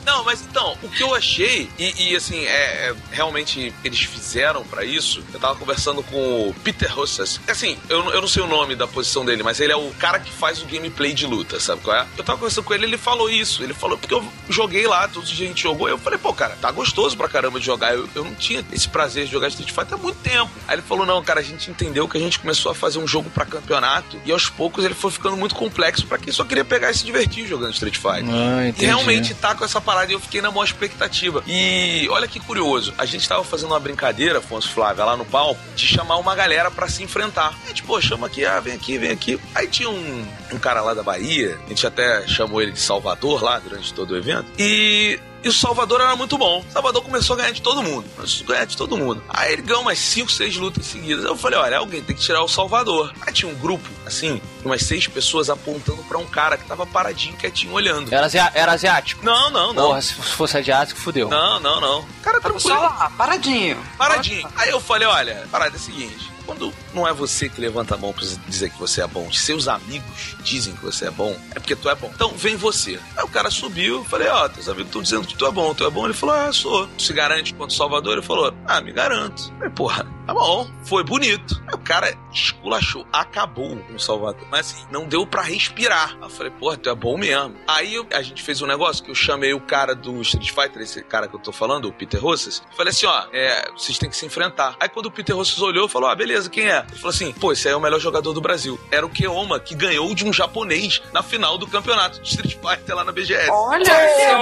[0.05, 4.65] Não, mas então, o que eu achei, e, e, assim, é, é, realmente eles fizeram
[4.65, 5.23] pra isso.
[5.33, 7.41] Eu tava conversando com o Peter Rossas.
[7.47, 9.91] Assim, eu, não- eu não sei o nome da posição dele, mas ele é o
[9.99, 12.07] cara que faz o gameplay de luta, sabe qual é?
[12.19, 13.63] Eu tava conversando com ele, ele falou isso.
[13.63, 15.89] Ele falou, porque eu joguei lá, todos os dias a gente jogou.
[15.89, 17.95] Eu falei, pô, cara, tá gostoso pra caramba de jogar.
[17.95, 20.51] Eu, eu não tinha esse prazer de jogar Street Fighter há muito tempo.
[20.67, 23.07] Aí ele falou, não, cara, a gente entendeu que a gente começou a fazer um
[23.07, 26.65] jogo pra campeonato e aos poucos ele foi ficando muito complexo pra quem só queria
[26.65, 28.25] pegar e se divertir jogando Street Fighter.
[28.31, 31.43] Ah, E realmente tá com essa parada e eu fiquei na maior expectativa.
[31.47, 35.61] E olha que curioso, a gente tava fazendo uma brincadeira, Afonso Flávia, lá no palco,
[35.77, 37.55] de chamar uma galera pra se enfrentar.
[37.65, 39.39] A gente, pô, chama aqui, ah, vem aqui, vem aqui.
[39.55, 43.43] Aí tinha um, um cara lá da Bahia, a gente até chamou ele de Salvador
[43.43, 44.47] lá durante todo o evento.
[44.59, 46.65] E e o Salvador era muito bom.
[46.69, 48.09] O Salvador começou a ganhar de todo mundo.
[48.15, 49.23] Começou a ganhar de todo mundo.
[49.29, 51.25] Aí ele ganhou umas 5, 6 lutas seguidas.
[51.25, 53.13] Eu falei, olha, alguém tem que tirar o Salvador.
[53.21, 56.87] Aí tinha um grupo, assim, de umas seis pessoas apontando pra um cara que tava
[56.87, 58.13] paradinho, quietinho, olhando.
[58.13, 59.25] Era, era asiático?
[59.25, 59.87] Não, não, não.
[59.89, 61.29] Porra, se fosse asiático, fudeu.
[61.29, 62.03] Não, não, não.
[62.23, 62.61] Cara, Tava tranquilo.
[62.61, 63.79] só lá, paradinho.
[63.99, 64.49] Paradinho.
[64.57, 66.31] Aí eu falei, olha, parada é a seguinte.
[66.47, 69.69] Quando não é você que levanta a mão pra dizer que você é bom, seus
[69.69, 72.11] amigos dizem que você é bom, é porque tu é bom.
[72.15, 72.99] Então vem você.
[73.17, 75.85] Aí o cara subiu, falei, ó, teus amigos estão dizendo que tu é bom, tu
[75.85, 76.05] é bom.
[76.05, 76.87] Ele falou, ah, sou.
[76.89, 78.15] Tu se garante quanto Salvador?
[78.15, 79.53] Ele falou, ah, me garanto.
[79.55, 81.63] Falei, porra, tá bom, foi bonito.
[81.67, 84.47] Aí o cara esculachou, acabou com o Salvador.
[84.51, 86.17] Mas assim, não deu pra respirar.
[86.17, 87.55] Aí eu falei, porra, tu é bom mesmo.
[87.67, 91.03] Aí a gente fez um negócio que eu chamei o cara do Street Fighter, esse
[91.03, 92.63] cara que eu tô falando, o Peter Rossas.
[92.71, 94.77] Eu falei assim, ó, é, vocês têm que se enfrentar.
[94.81, 96.82] Aí quando o Peter Rossas olhou, falou, ah, beleza, quem é?
[96.89, 98.79] Ele falou assim, pô, esse aí é o melhor jogador do Brasil.
[98.91, 102.95] Era o Keoma, que ganhou de um japonês na final do campeonato de Street Fighter
[102.95, 103.51] lá na BGS.
[103.51, 103.85] Olha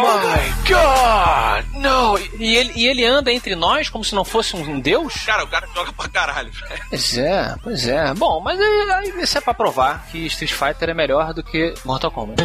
[0.01, 1.83] my god!
[1.83, 2.19] Não!
[2.19, 5.15] E ele, e ele anda entre nós como se não fosse um deus?
[5.25, 6.83] Cara, o cara joga pra caralho, velho.
[6.89, 8.15] Pois é, pois é.
[8.15, 12.11] Bom, mas aí, isso é pra provar que Street Fighter é melhor do que Mortal
[12.11, 12.43] Kombat.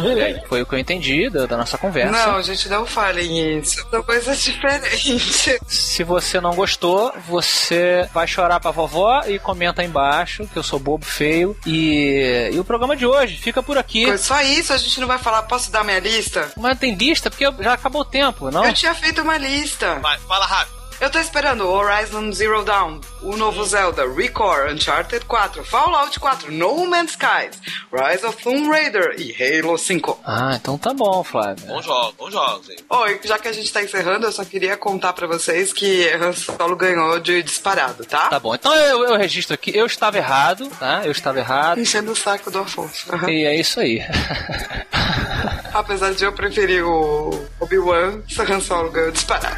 [0.48, 2.10] Foi o que eu entendi da, da nossa conversa.
[2.10, 3.86] Não, gente, não falem isso.
[3.90, 5.58] São coisas diferentes.
[5.66, 10.62] Se você não gostou, você vai chorar pra vovó e comenta aí embaixo que eu
[10.62, 11.56] sou bobo feio.
[11.66, 14.16] E, e o programa de hoje fica por aqui.
[14.18, 15.42] Só isso, a gente não vai falar.
[15.44, 16.50] Posso dar minha lista?
[16.56, 18.64] Mas tem lista porque já acabou o tempo, não?
[18.64, 19.96] Eu tinha feito uma lista.
[19.96, 20.76] Vai, fala rápido.
[20.98, 26.86] Eu tô esperando Horizon Zero Dawn, o novo Zelda, Recore, Uncharted 4, Fallout 4, No
[26.86, 27.60] Man's Skies,
[27.92, 29.30] Rise of Tomb Raider e
[29.60, 30.20] Halo 5.
[30.24, 31.66] Ah, então tá bom, Flávio.
[31.66, 32.76] Bons jogos, bons jogos aí.
[32.88, 36.32] Oi, já que a gente tá encerrando, eu só queria contar pra vocês que Han
[36.32, 38.30] Solo ganhou de disparado, tá?
[38.30, 39.76] Tá bom, então eu, eu registro aqui.
[39.76, 41.02] Eu estava errado, tá?
[41.04, 41.78] Eu estava errado.
[41.78, 43.06] Enchendo o saco do Afonso.
[43.28, 44.00] E é isso aí.
[45.74, 49.56] Apesar de eu preferir o Obi-Wan, o Han Solo ganhou disparado.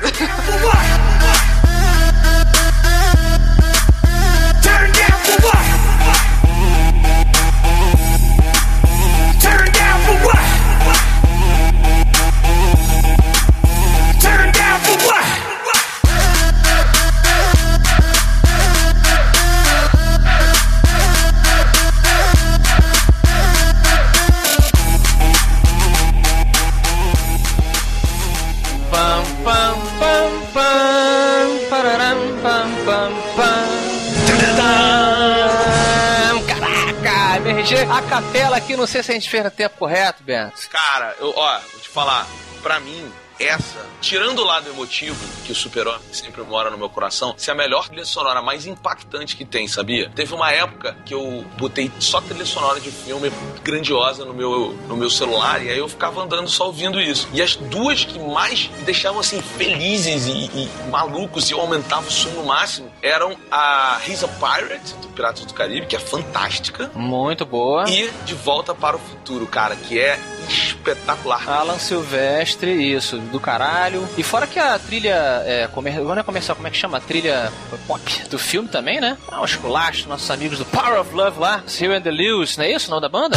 [37.90, 40.68] A capela aqui, não sei se a gente fez no tempo correto, Bento.
[40.68, 42.27] Cara, eu, ó, vou te falar,
[42.62, 47.35] pra mim, essa, tirando o lado emotivo, que o Super-Homem sempre mora no meu coração,
[47.37, 50.11] se é a melhor trilha sonora mais impactante que tem, sabia?
[50.14, 53.31] Teve uma época que eu botei só trilha sonora de filme
[53.62, 57.29] grandiosa no meu, no meu celular, e aí eu ficava andando só ouvindo isso.
[57.33, 62.07] E as duas que mais me deixavam assim felizes e, e malucos e eu aumentava
[62.07, 65.98] o som no máximo eram a He's a Pirate, do Piratas do Caribe, que é
[65.98, 66.90] fantástica.
[66.94, 67.88] Muito boa.
[67.88, 71.48] E De Volta para o Futuro, cara, que é espetacular.
[71.48, 74.07] Alan Silvestre, isso, do caralho.
[74.17, 75.95] E fora que a trilha é, comer...
[75.99, 76.99] é comercial, como é que chama?
[76.99, 77.53] A trilha
[77.87, 79.17] pop do filme também, né?
[79.31, 82.64] Ah, um esculacho, nossos amigos do Power of Love lá, Seal and the Lewis, não
[82.64, 83.37] é isso o nome da banda?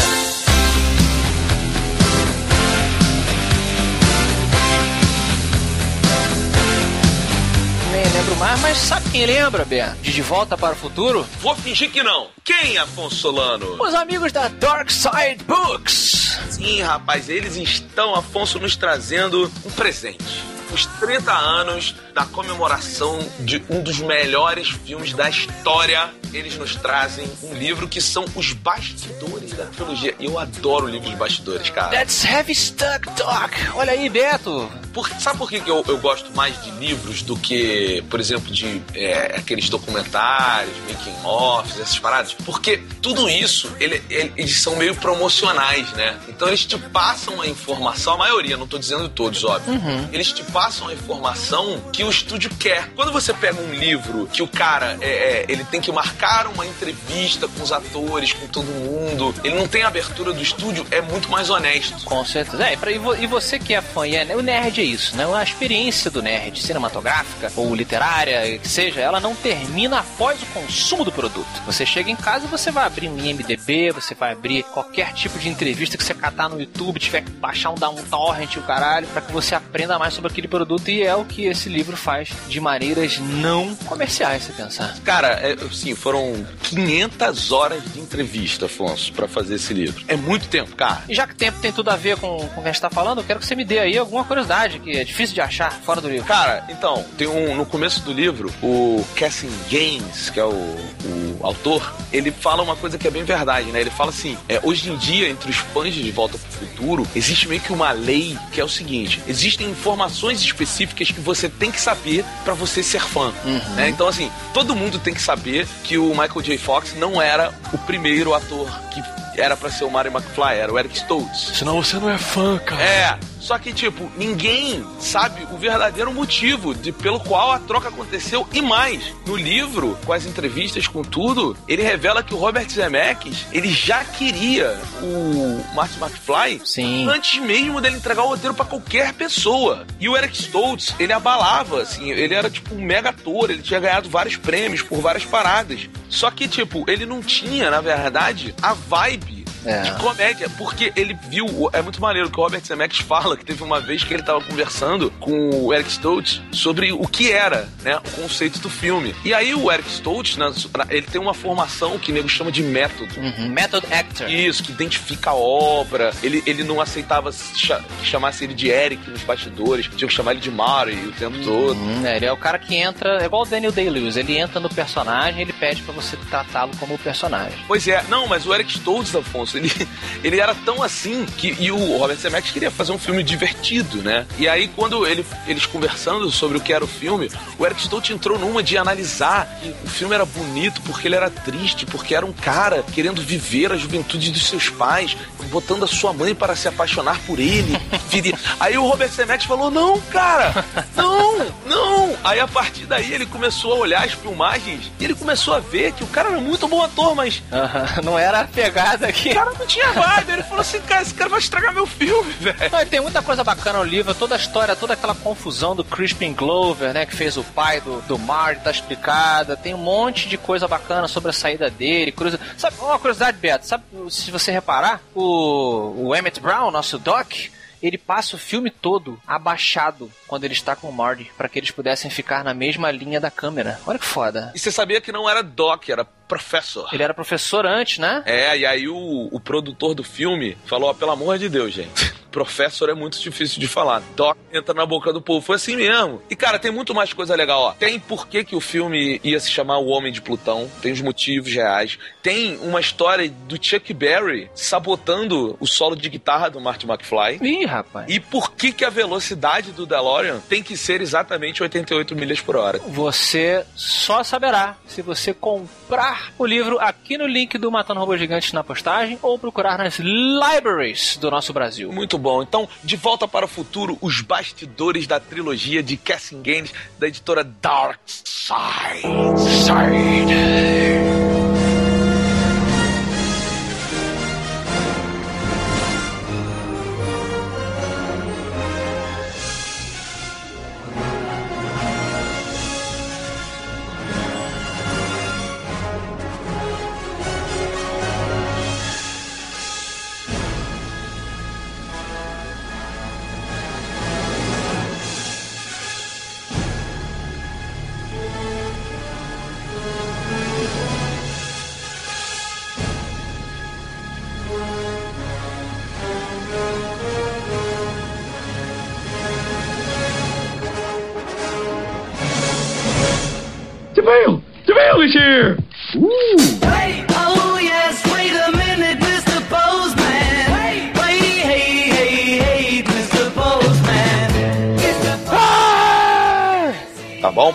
[8.41, 9.93] Mais, mas sabe quem lembra, Ben?
[10.01, 11.27] De De Volta para o Futuro?
[11.39, 12.27] Vou fingir que não.
[12.43, 13.79] Quem, Afonso Solano?
[13.79, 16.39] Os amigos da Dark Side Books.
[16.49, 20.43] Sim, rapaz, eles estão, Afonso, nos trazendo um presente.
[20.73, 26.09] Os 30 anos da comemoração de um dos melhores filmes da história.
[26.33, 30.15] Eles nos trazem um livro que são os bastidores da trilogia.
[30.19, 31.89] Eu adoro livros de bastidores, cara.
[31.89, 33.51] That's heavy stuck, Doc.
[33.75, 34.69] Olha aí, Beto.
[34.93, 38.81] Por- sabe por que eu, eu gosto mais de livros do que, por exemplo, de
[38.93, 42.33] é, aqueles documentários, making offs, essas paradas?
[42.33, 46.17] Porque tudo isso, ele- ele- eles são meio promocionais, né?
[46.27, 49.79] Então eles te passam a informação, a maioria, não tô dizendo todos, óbvio.
[50.11, 52.89] Eles te passam a informação que o estúdio quer.
[52.95, 56.20] Quando você pega um livro que o cara, é, é, ele tem que marcar
[56.53, 60.85] uma entrevista com os atores, com todo mundo, ele não tem a abertura do estúdio,
[60.91, 62.03] é muito mais honesto.
[62.05, 62.63] Com certeza.
[62.63, 65.25] É, e, pra, e vo- você que é fã, é, o nerd é isso, né?
[65.33, 71.03] A experiência do nerd, cinematográfica ou literária, que seja, ela não termina após o consumo
[71.05, 71.47] do produto.
[71.65, 75.39] Você chega em casa e você vai abrir um IMDB, você vai abrir qualquer tipo
[75.39, 79.07] de entrevista que você catar no YouTube, tiver que baixar um, um torrent o caralho,
[79.07, 80.89] pra que você aprenda mais sobre aquele produto.
[80.89, 84.95] E é o que esse livro faz de maneiras não comerciais, se pensar.
[85.03, 90.03] Cara, é, sim, foram 500 horas de entrevista, Afonso, pra fazer esse livro.
[90.09, 91.03] É muito tempo, cara.
[91.07, 92.89] E já que tempo tem tudo a ver com, com o que a gente tá
[92.89, 95.71] falando, eu quero que você me dê aí alguma curiosidade que é difícil de achar
[95.71, 96.25] fora do livro.
[96.25, 97.55] Cara, então, tem um.
[97.55, 102.75] No começo do livro, o Cassim Gaines, que é o, o autor, ele fala uma
[102.75, 103.79] coisa que é bem verdade, né?
[103.79, 107.47] Ele fala assim: é, hoje em dia, entre os fãs de Volta pro Futuro, existe
[107.47, 111.79] meio que uma lei que é o seguinte: existem informações específicas que você tem que
[111.79, 113.31] saber pra você ser fã.
[113.75, 113.87] né?
[113.89, 116.57] Então, assim, todo mundo tem que saber que o Michael J.
[116.57, 119.01] Fox não era o primeiro ator que
[119.41, 121.57] era pra ser o Mario McFly, era o Eric Stoltz.
[121.57, 122.81] Senão você não é fã, cara.
[122.83, 128.47] É, só que, tipo, ninguém sabe o verdadeiro motivo de, pelo qual a troca aconteceu.
[128.53, 133.47] E mais, no livro, com as entrevistas, com tudo, ele revela que o Robert Zemeckis,
[133.51, 137.09] ele já queria o Martin McFly Sim.
[137.09, 139.87] antes mesmo dele entregar o roteiro pra qualquer pessoa.
[139.99, 143.79] E o Eric Stoltz, ele abalava, assim, ele era, tipo, um mega ator, ele tinha
[143.79, 145.89] ganhado vários prêmios por várias paradas.
[146.11, 149.81] Só que, tipo, ele não tinha, na verdade, a vibe É.
[149.81, 151.69] de comédia, porque ele viu.
[151.73, 154.41] É muito maneiro que o Robert Zemeckis fala que teve uma vez que ele tava
[154.41, 159.15] conversando com o Eric Stoltz sobre o que era, né, o conceito do filme.
[159.23, 160.51] E aí o Eric Stoltz, né,
[160.89, 163.19] ele tem uma formação que o nego chama de método.
[163.19, 163.49] Uhum.
[163.49, 164.29] Method Actor.
[164.29, 166.11] Isso, que identifica a obra.
[166.23, 170.41] Ele, ele não aceitava que chamasse ele de Eric nos bastidores, tinha que chamar ele
[170.41, 171.77] de Mari o tempo todo.
[171.77, 174.59] Hum, é, ele é o cara que entra, é igual o Daniel Day-Lewis, ele entra
[174.59, 177.57] no personagem, ele pede pra você tratá-lo como o personagem.
[177.67, 179.71] Pois é, não, mas o Eric Stoltz, Afonso, ele,
[180.23, 181.55] ele era tão assim que.
[181.59, 184.25] E o Robert Zemeckis queria fazer um filme divertido, né?
[184.37, 188.09] E aí, quando ele, eles conversando sobre o que era o filme, o Eric Stoltz
[188.09, 192.25] entrou numa de analisar que o filme era bonito porque ele era triste, porque era
[192.25, 195.15] um cara querendo viver a juventude dos seus pais,
[195.49, 197.77] botando a sua mãe para se apaixonar por ele.
[198.59, 202.15] Aí o Robert Zemeckis falou: Não, cara, não, não.
[202.23, 205.91] Aí a partir daí ele começou a olhar as filmagens e ele começou a ver
[205.93, 209.29] que o cara era muito bom ator, mas Aham, Não era a pegada aqui.
[209.41, 210.31] Cara não tinha vibe.
[210.31, 212.57] Ele falou assim, cara, esse cara vai estragar meu filme, velho.
[212.71, 216.33] Não, tem muita coisa bacana no livro, toda a história, toda aquela confusão do Crispin
[216.33, 219.57] Glover, né, que fez o pai do, do Marty, tá explicada.
[219.57, 222.13] Tem um monte de coisa bacana sobre a saída dele.
[222.57, 227.33] Sabe, uma curiosidade, Beto, sabe, se você reparar, o, o Emmett Brown, nosso Doc,
[227.81, 231.71] ele passa o filme todo abaixado quando ele está com o Marty, para que eles
[231.71, 233.79] pudessem ficar na mesma linha da câmera.
[233.85, 234.51] Olha que foda.
[234.55, 236.87] E você sabia que não era Doc, era Professor.
[236.93, 238.23] Ele era professor antes, né?
[238.25, 242.10] É, e aí o, o produtor do filme falou, ó, pelo amor de Deus, gente.
[242.31, 244.01] Professor é muito difícil de falar.
[244.15, 245.45] Doc entra na boca do povo.
[245.45, 246.21] Foi assim mesmo.
[246.29, 247.71] E, cara, tem muito mais coisa legal, ó.
[247.73, 250.69] Tem por que, que o filme ia se chamar O Homem de Plutão.
[250.81, 251.97] Tem os motivos reais.
[252.21, 257.39] Tem uma história do Chuck Berry sabotando o solo de guitarra do Marty McFly.
[257.41, 258.05] Ih, rapaz.
[258.09, 262.55] E por que, que a velocidade do DeLorean tem que ser exatamente 88 milhas por
[262.55, 262.79] hora?
[262.79, 268.53] Você só saberá se você comprar o livro aqui no link do Matando Robôs Gigantes
[268.53, 271.91] na postagem ou procurar nas libraries do nosso Brasil.
[271.91, 272.41] Muito bom.
[272.41, 277.43] Então, de volta para o futuro, os bastidores da trilogia de Cassim Gaines, da editora
[277.43, 279.01] Dark Side.
[279.37, 280.31] Side.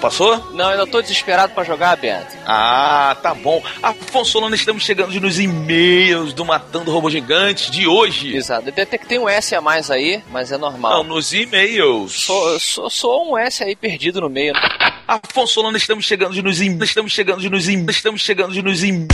[0.06, 0.36] Passou?
[0.52, 2.36] Não, eu ainda tô desesperado pra jogar, Bento.
[2.46, 3.60] Ah, tá bom.
[3.82, 8.36] Afonso Solano, estamos chegando nos e-mails do Matando Robô Gigante de hoje.
[8.36, 8.66] Exato.
[8.66, 11.02] Deve ter que ter um S a mais aí, mas é normal.
[11.02, 12.12] Não, nos e-mails.
[12.12, 14.54] Sou, sou, sou um S aí perdido no meio.
[15.08, 19.06] Afonso Solano, estamos chegando nos e estamos chegando nos e estamos chegando nos e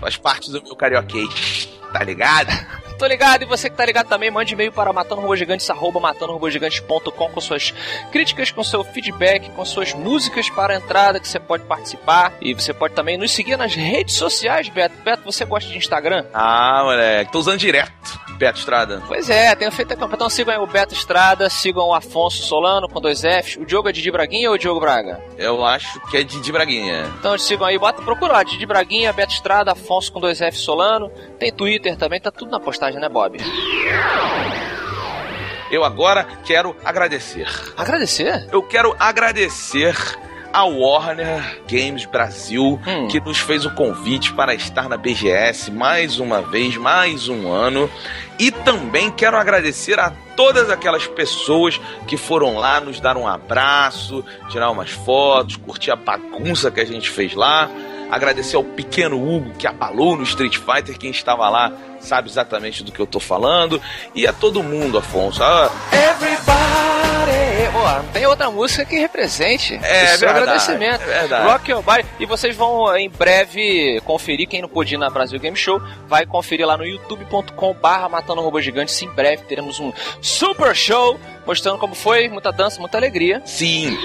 [0.00, 2.81] Faz parte do meu carioquês, tá ligado?
[2.98, 7.40] Tô ligado, e você que tá ligado também, mande e-mail para matandorobogigantes, arroba matandorobogigantes.com com
[7.40, 7.72] suas
[8.10, 12.32] críticas, com seu feedback, com suas músicas para a entrada que você pode participar.
[12.40, 14.94] E você pode também nos seguir nas redes sociais, Beto.
[15.02, 16.26] Beto, você gosta de Instagram?
[16.32, 19.02] Ah, moleque, tô usando direto, Beto Estrada.
[19.06, 20.16] Pois é, tenho feito a campanha.
[20.16, 23.56] Então sigam aí o Beto Estrada, sigam o Afonso Solano com dois Fs.
[23.56, 25.20] O Diogo é Didi Braguinha ou o Diogo Braga?
[25.38, 27.04] Eu acho que é Didi Braguinha.
[27.18, 31.10] Então sigam aí, bota, procura lá, Didi Braguinha, Beto Estrada, Afonso com dois Fs Solano.
[31.38, 33.38] Tem Twitter também, tá tudo na postagem, né, Bob?
[35.70, 37.48] Eu agora quero agradecer.
[37.76, 38.46] Agradecer?
[38.52, 39.96] Eu quero agradecer
[40.52, 43.08] a Warner Games Brasil, Hum.
[43.08, 47.90] que nos fez o convite para estar na BGS mais uma vez, mais um ano.
[48.38, 54.22] E também quero agradecer a todas aquelas pessoas que foram lá nos dar um abraço,
[54.50, 57.70] tirar umas fotos, curtir a bagunça que a gente fez lá.
[58.12, 62.92] Agradecer ao pequeno Hugo que abalou no Street Fighter, quem estava lá sabe exatamente do
[62.92, 63.80] que eu tô falando.
[64.14, 65.42] E a todo mundo, Afonso.
[65.42, 66.52] Ah, Everybody!
[67.74, 71.02] Ó, tem outra música que represente É esse seu verdade, agradecimento.
[71.02, 71.46] é verdade.
[71.48, 72.04] Rock Your Body.
[72.20, 76.26] E vocês vão em breve conferir, quem não pôde ir na Brasil Game Show, vai
[76.26, 79.00] conferir lá no youtube.com barra Matando Robô Gigantes.
[79.02, 83.40] Em breve teremos um super show mostrando como foi, muita dança, muita alegria.
[83.46, 83.96] sim,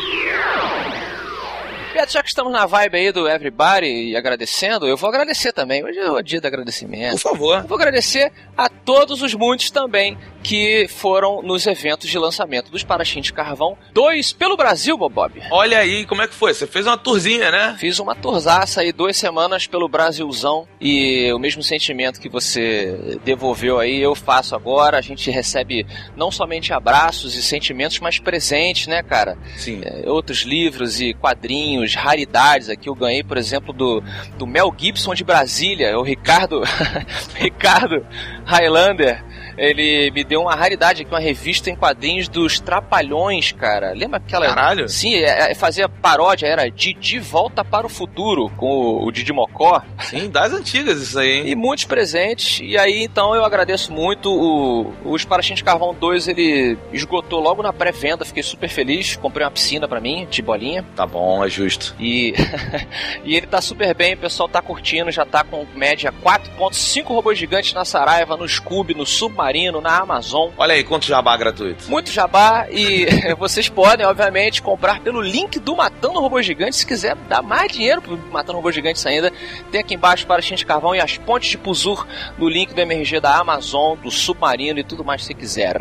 [1.98, 5.84] Beto, já que estamos na vibe aí do Everybody e agradecendo, eu vou agradecer também.
[5.84, 7.14] Hoje é o dia do agradecimento.
[7.14, 7.58] por favor.
[7.58, 10.16] Eu vou agradecer a todos os muitos também
[10.48, 15.42] que foram nos eventos de lançamento dos Parachim de Carvão 2 pelo Brasil, Bob.
[15.52, 16.54] Olha aí, como é que foi?
[16.54, 17.76] Você fez uma tourzinha, né?
[17.78, 23.78] Fiz uma torzaça aí, duas semanas pelo Brasilzão e o mesmo sentimento que você devolveu
[23.78, 24.98] aí, eu faço agora.
[24.98, 29.38] A gente recebe não somente abraços e sentimentos, mas presentes, né, cara?
[29.58, 29.82] Sim.
[29.84, 32.70] É, outros livros e quadrinhos, raridades.
[32.70, 34.02] Aqui eu ganhei, por exemplo, do,
[34.38, 36.62] do Mel Gibson de Brasília, o Ricardo,
[37.36, 38.08] Ricardo
[38.46, 39.26] Highlander.
[39.58, 43.92] Ele me deu uma raridade aqui, uma revista em quadrinhos dos Trapalhões, cara.
[43.92, 44.46] Lembra aquela.
[44.46, 44.88] Caralho.
[44.88, 49.34] Sim, é, é, fazia paródia, era Didi Volta para o Futuro, com o, o Didi
[49.34, 49.82] Mocó.
[50.00, 51.48] Sim, das antigas isso aí, hein?
[51.48, 52.60] E muitos presentes.
[52.62, 54.32] E aí, então, eu agradeço muito.
[54.32, 58.26] O, os Parachins de Carvão 2, ele esgotou logo na pré-venda.
[58.26, 59.16] Fiquei super feliz.
[59.16, 60.86] Comprei uma piscina pra mim, de bolinha.
[60.96, 61.96] Tá bom, é justo.
[62.00, 62.34] E,
[63.26, 65.12] e ele tá super bem, o pessoal tá curtindo.
[65.12, 69.47] Já tá com média 4.5 robôs gigantes na Saraiva, no Scooby, no Submarino,
[69.82, 70.52] na Amazon.
[70.58, 71.90] Olha aí, quanto jabá gratuito.
[71.90, 73.06] Muito jabá e
[73.40, 76.76] vocês podem, obviamente, comprar pelo link do Matando Robô Gigante.
[76.76, 79.32] Se quiser dar mais dinheiro pro Matando Robô Gigantes ainda,
[79.72, 82.06] tem aqui embaixo para de Carvão e as pontes de Puzur
[82.38, 85.78] no link do MRG da Amazon, do Submarino e tudo mais que você quiser.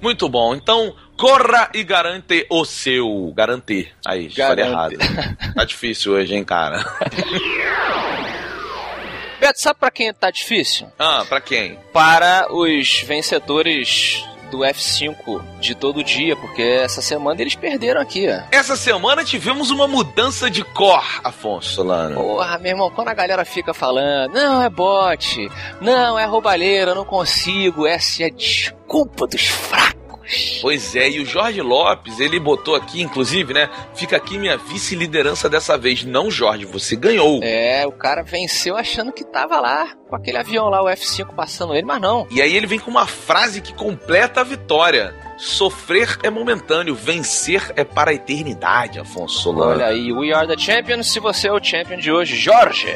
[0.00, 0.54] Muito bom.
[0.54, 3.32] Então, corra e garante o seu.
[3.34, 3.92] Garantir.
[4.06, 4.96] Aí, falei errado.
[4.96, 5.54] Garante.
[5.54, 6.84] Tá difícil hoje, hein, cara?
[9.40, 10.88] Beto, sabe pra quem tá difícil?
[10.98, 11.78] Ah, pra quem?
[11.92, 18.42] Para os vencedores do F5 de todo dia, porque essa semana eles perderam aqui, ó.
[18.50, 22.14] Essa semana tivemos uma mudança de cor, Afonso Solano.
[22.14, 27.04] Porra, meu irmão, quando a galera fica falando, não, é bot, não, é roubalheira, não
[27.04, 29.97] consigo, essa é a desculpa dos fracos.
[30.60, 33.70] Pois é, e o Jorge Lopes, ele botou aqui, inclusive, né?
[33.94, 36.04] Fica aqui minha vice-liderança dessa vez.
[36.04, 37.40] Não, Jorge, você ganhou.
[37.42, 41.74] É, o cara venceu achando que tava lá, com aquele avião lá, o F5 passando
[41.74, 42.26] ele, mas não.
[42.30, 45.14] E aí ele vem com uma frase que completa a vitória.
[45.38, 49.72] Sofrer é momentâneo, vencer é para a eternidade, Afonso Solano.
[49.72, 52.88] Olha aí, we are the champions, se você é o champion de hoje, Jorge.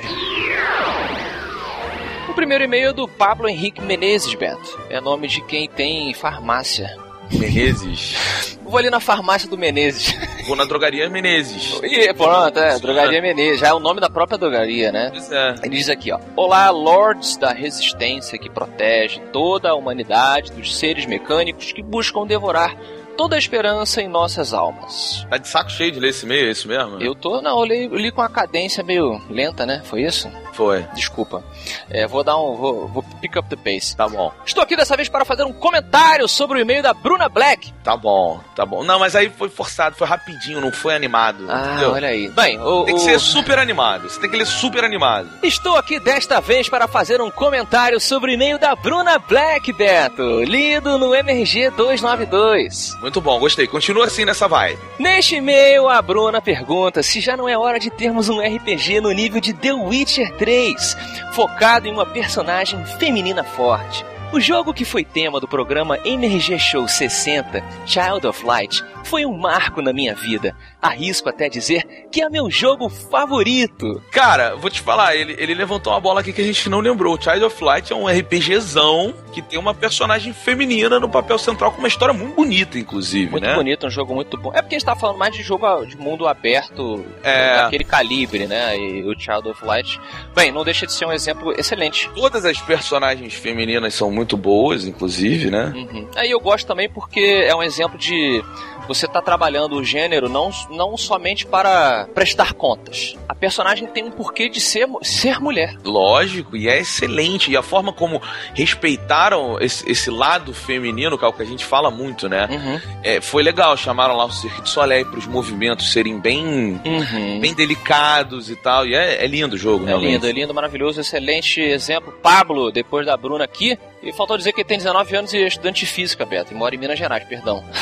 [2.28, 4.80] O primeiro e-mail é do Pablo Henrique Menezes, Beto.
[4.90, 7.01] É nome de quem tem farmácia.
[7.38, 8.58] Menezes.
[8.62, 10.14] Vou ali na farmácia do Menezes.
[10.46, 11.80] Vou na drogaria Menezes.
[11.84, 13.60] Ih, pronto, é, drogaria Menezes.
[13.60, 15.10] Já é o nome da própria drogaria, né?
[15.10, 15.54] Pois é.
[15.62, 16.18] Ele diz aqui, ó.
[16.36, 22.76] Olá, lords da resistência que protege toda a humanidade dos seres mecânicos que buscam devorar
[23.16, 25.26] toda a esperança em nossas almas.
[25.30, 27.00] Tá de saco cheio de ler esse e-mail, é isso mesmo?
[27.00, 29.82] Eu tô, não, eu li, eu li com a cadência meio lenta, né?
[29.84, 30.30] Foi isso?
[30.52, 30.82] Foi.
[30.94, 31.42] Desculpa.
[31.88, 32.54] É, vou dar um.
[32.56, 33.96] Vou, vou pick up the pace.
[33.96, 34.30] Tá bom.
[34.44, 37.72] Estou aqui dessa vez para fazer um comentário sobre o e-mail da Bruna Black.
[37.82, 38.84] Tá bom, tá bom.
[38.84, 41.46] Não, mas aí foi forçado, foi rapidinho, não foi animado.
[41.48, 41.92] Ah, entendeu?
[41.92, 42.28] olha aí.
[42.28, 42.84] Bem, o.
[42.84, 44.10] Tem que o- ser super animado.
[44.10, 45.28] Você tem que ler super animado.
[45.42, 50.42] Estou aqui desta vez para fazer um comentário sobre o e-mail da Bruna Black, Beto,
[50.44, 52.94] lido no MRG 292.
[53.02, 53.66] Muito bom, gostei.
[53.66, 54.78] Continua assim nessa vibe.
[54.98, 59.10] Neste e-mail, a Bruna pergunta se já não é hora de termos um RPG no
[59.10, 60.96] nível de The Witcher 3,
[61.32, 64.04] focado em uma personagem feminina forte.
[64.32, 69.36] O jogo que foi tema do programa MRG Show 60, Child of Light, foi um
[69.36, 70.56] marco na minha vida.
[70.80, 74.02] Arrisco até dizer que é meu jogo favorito.
[74.10, 77.20] Cara, vou te falar, ele, ele levantou uma bola aqui que a gente não lembrou.
[77.20, 81.78] Child of Light é um RPGzão que tem uma personagem feminina no papel central com
[81.78, 83.54] uma história muito bonita, inclusive, Muito né?
[83.54, 84.50] bonito, um jogo muito bom.
[84.54, 87.56] É porque a gente tá falando mais de jogo de mundo aberto, É.
[87.58, 88.78] daquele calibre, né?
[88.78, 90.00] E o Child of Light,
[90.34, 92.08] bem, não deixa de ser um exemplo excelente.
[92.14, 95.72] Todas as personagens femininas são muito boas, inclusive, né?
[95.74, 96.08] Uhum.
[96.16, 98.42] Aí eu gosto também porque é um exemplo de
[98.88, 103.16] você tá trabalhando o gênero não, não somente para prestar contas.
[103.28, 105.76] A personagem tem um porquê de ser, ser mulher.
[105.84, 107.48] Lógico, e é excelente.
[107.50, 108.20] E a forma como
[108.54, 112.48] respeitaram esse, esse lado feminino, que é o que a gente fala muito, né?
[112.50, 112.80] Uhum.
[113.04, 117.38] É, foi legal, chamaram lá o Cirque du Soleil para os movimentos serem bem, Uhum.
[117.40, 118.84] bem delicados e tal.
[118.86, 120.12] E é, é lindo o jogo, É realmente.
[120.12, 122.12] lindo, é lindo, maravilhoso, excelente exemplo.
[122.22, 123.78] Pablo, depois da Bruna aqui.
[124.02, 126.56] E faltou dizer que ele tem 19 anos e é estudante de física, Beto, e
[126.56, 127.64] mora em Minas Gerais, perdão.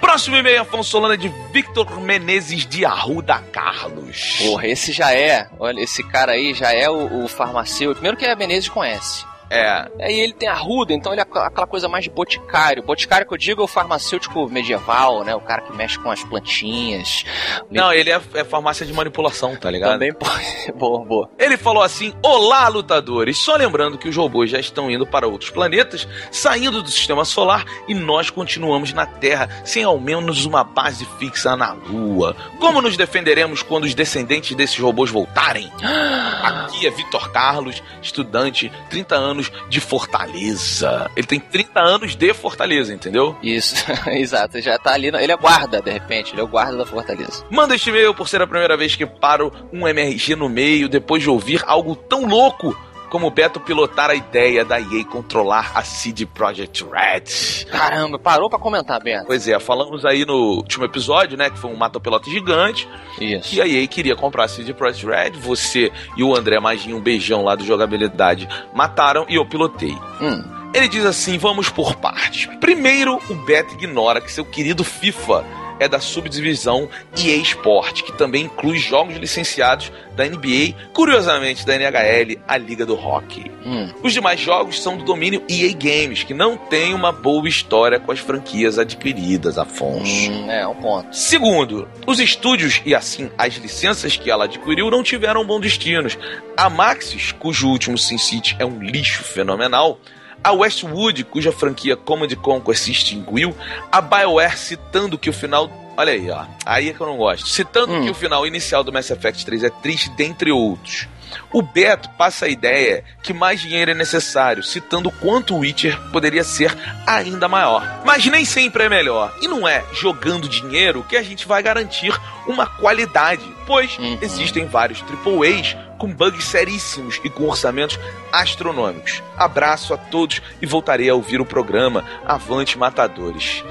[0.00, 4.36] Próximo e-mail, Afonso Solana de Victor Menezes de Arruda Carlos.
[4.38, 7.94] Porra, esse já é, olha, esse cara aí já é o, o farmacêutico.
[7.94, 9.24] Primeiro que a Menezes conhece.
[9.52, 12.82] É, Aí ele tem arruda, então ele é aquela aquela coisa mais de boticário.
[12.82, 15.34] Boticário que eu digo é o farmacêutico medieval, né?
[15.34, 17.24] O cara que mexe com as plantinhas.
[17.70, 19.92] não, ele é, é farmácia de manipulação, tá ligado?
[19.92, 20.72] Também pode.
[20.74, 21.30] boa, boa.
[21.38, 23.38] Ele falou assim: Olá, lutadores!
[23.38, 27.64] Só lembrando que os robôs já estão indo para outros planetas, saindo do sistema solar
[27.86, 32.34] e nós continuamos na Terra sem ao menos uma base fixa na Lua.
[32.58, 35.70] Como nos defenderemos quando os descendentes desses robôs voltarem?
[36.42, 41.10] Aqui é Vitor Carlos, estudante, 30 anos de Fortaleza.
[41.16, 43.36] Ele tem 30 anos de Fortaleza, entendeu?
[43.42, 44.60] Isso, exato.
[44.60, 45.08] Já tá ali.
[45.08, 46.32] Ele é guarda, de repente.
[46.32, 47.44] Ele é o guarda da fortaleza.
[47.50, 51.22] Manda este e-mail por ser a primeira vez que paro um MRG no meio depois
[51.22, 52.76] de ouvir algo tão louco
[53.12, 57.66] como o Beto pilotar a ideia da EA controlar a CD Projekt Red.
[57.70, 59.26] Caramba, parou pra comentar, Beto.
[59.26, 62.88] Pois é, falamos aí no último episódio, né, que foi um mata-pelota gigante,
[63.20, 63.50] Isso.
[63.50, 67.02] que a EA queria comprar a CD Projekt Red, você e o André Maginho, um
[67.02, 69.94] beijão lá do Jogabilidade, mataram e eu pilotei.
[70.18, 70.42] Hum.
[70.72, 72.46] Ele diz assim: vamos por partes.
[72.60, 75.44] Primeiro, o Beto ignora que seu querido FIFA
[75.82, 82.40] é da subdivisão EA Sport, que também inclui jogos licenciados da NBA, curiosamente da NHL,
[82.46, 83.50] a Liga do Hockey.
[83.64, 83.92] Hum.
[84.02, 88.12] Os demais jogos são do domínio EA Games, que não tem uma boa história com
[88.12, 90.30] as franquias adquiridas, Afonso.
[90.30, 91.14] Hum, é, um ponto.
[91.16, 96.18] Segundo, os estúdios e assim as licenças que ela adquiriu não tiveram bons destinos.
[96.56, 99.98] A Maxis, cujo último Sin City é um lixo fenomenal,
[100.42, 103.54] a Westwood, cuja franquia Command Conquer se extinguiu,
[103.90, 105.70] a BioWare citando que o final.
[105.96, 106.44] Olha aí, ó.
[106.64, 107.46] Aí é que eu não gosto.
[107.48, 108.02] Citando Hum.
[108.04, 111.06] que o final inicial do Mass Effect 3 é triste, dentre outros.
[111.52, 115.98] O Beto passa a ideia que mais dinheiro é necessário, citando o quanto o Witcher
[116.12, 116.76] poderia ser
[117.06, 118.00] ainda maior.
[118.04, 119.34] Mas nem sempre é melhor.
[119.40, 122.12] E não é jogando dinheiro que a gente vai garantir
[122.46, 124.18] uma qualidade, pois Uhum.
[124.20, 127.98] existem vários AAAs com bugs seríssimos e com orçamentos
[128.32, 129.22] astronômicos.
[129.36, 133.62] Abraço a todos e voltarei a ouvir o programa Avante Matadores.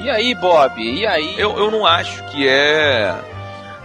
[0.00, 0.80] E aí, Bob?
[0.80, 1.34] E aí?
[1.38, 3.14] Eu, eu não acho que é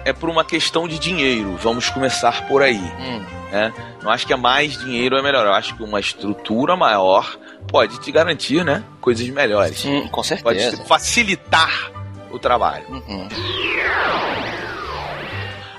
[0.10, 1.58] é por uma questão de dinheiro.
[1.62, 2.78] Vamos começar por aí.
[2.99, 3.24] Hum.
[3.51, 3.74] Né?
[4.03, 5.45] Não acho que é mais dinheiro é melhor.
[5.45, 7.38] Eu acho que uma estrutura maior
[7.68, 8.84] pode te garantir, né?
[9.01, 9.82] Coisas melhores.
[9.84, 10.78] Com Pode certeza.
[10.78, 11.91] te facilitar
[12.32, 12.86] o trabalho.
[12.89, 13.28] Uhum.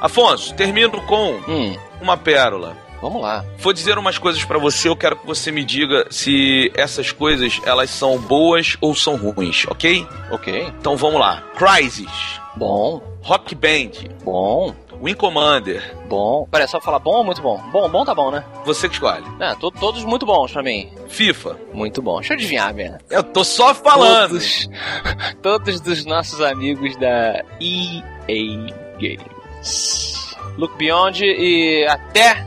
[0.00, 2.76] Afonso, termino com Hum, uma pérola.
[3.02, 3.44] vamos lá.
[3.58, 7.60] Vou dizer umas coisas pra você, eu quero que você me diga se essas coisas
[7.64, 10.06] elas são boas ou são ruins, ok?
[10.30, 10.72] Ok.
[10.80, 11.42] Então vamos lá.
[11.56, 13.90] Crysis, Bom, Rock Band,
[14.24, 16.46] bom, Wing Commander, bom.
[16.50, 17.56] Peraí, só falar bom ou muito bom?
[17.70, 18.44] Bom, bom tá bom, né?
[18.64, 19.24] você que escolhe.
[19.38, 20.90] É, to- todos muito bons pra mim.
[21.08, 22.16] FIFA, Muito bom.
[22.18, 23.04] Deixa eu adivinhar, Beto.
[23.10, 24.30] eu tô só falando.
[24.30, 24.68] Todos,
[25.40, 30.36] todos dos nossos amigos da EA Games.
[30.56, 32.44] Look Beyond e até.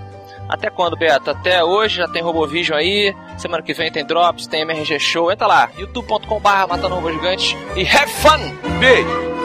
[0.49, 1.29] Até quando, Beto?
[1.31, 3.15] Até hoje já tem Robovision aí.
[3.37, 5.31] Semana que vem tem Drops, tem MRG Show.
[5.31, 8.37] Entra lá, youtube.com/barra matando robô gigante e have fun!
[8.79, 9.40] Beijo.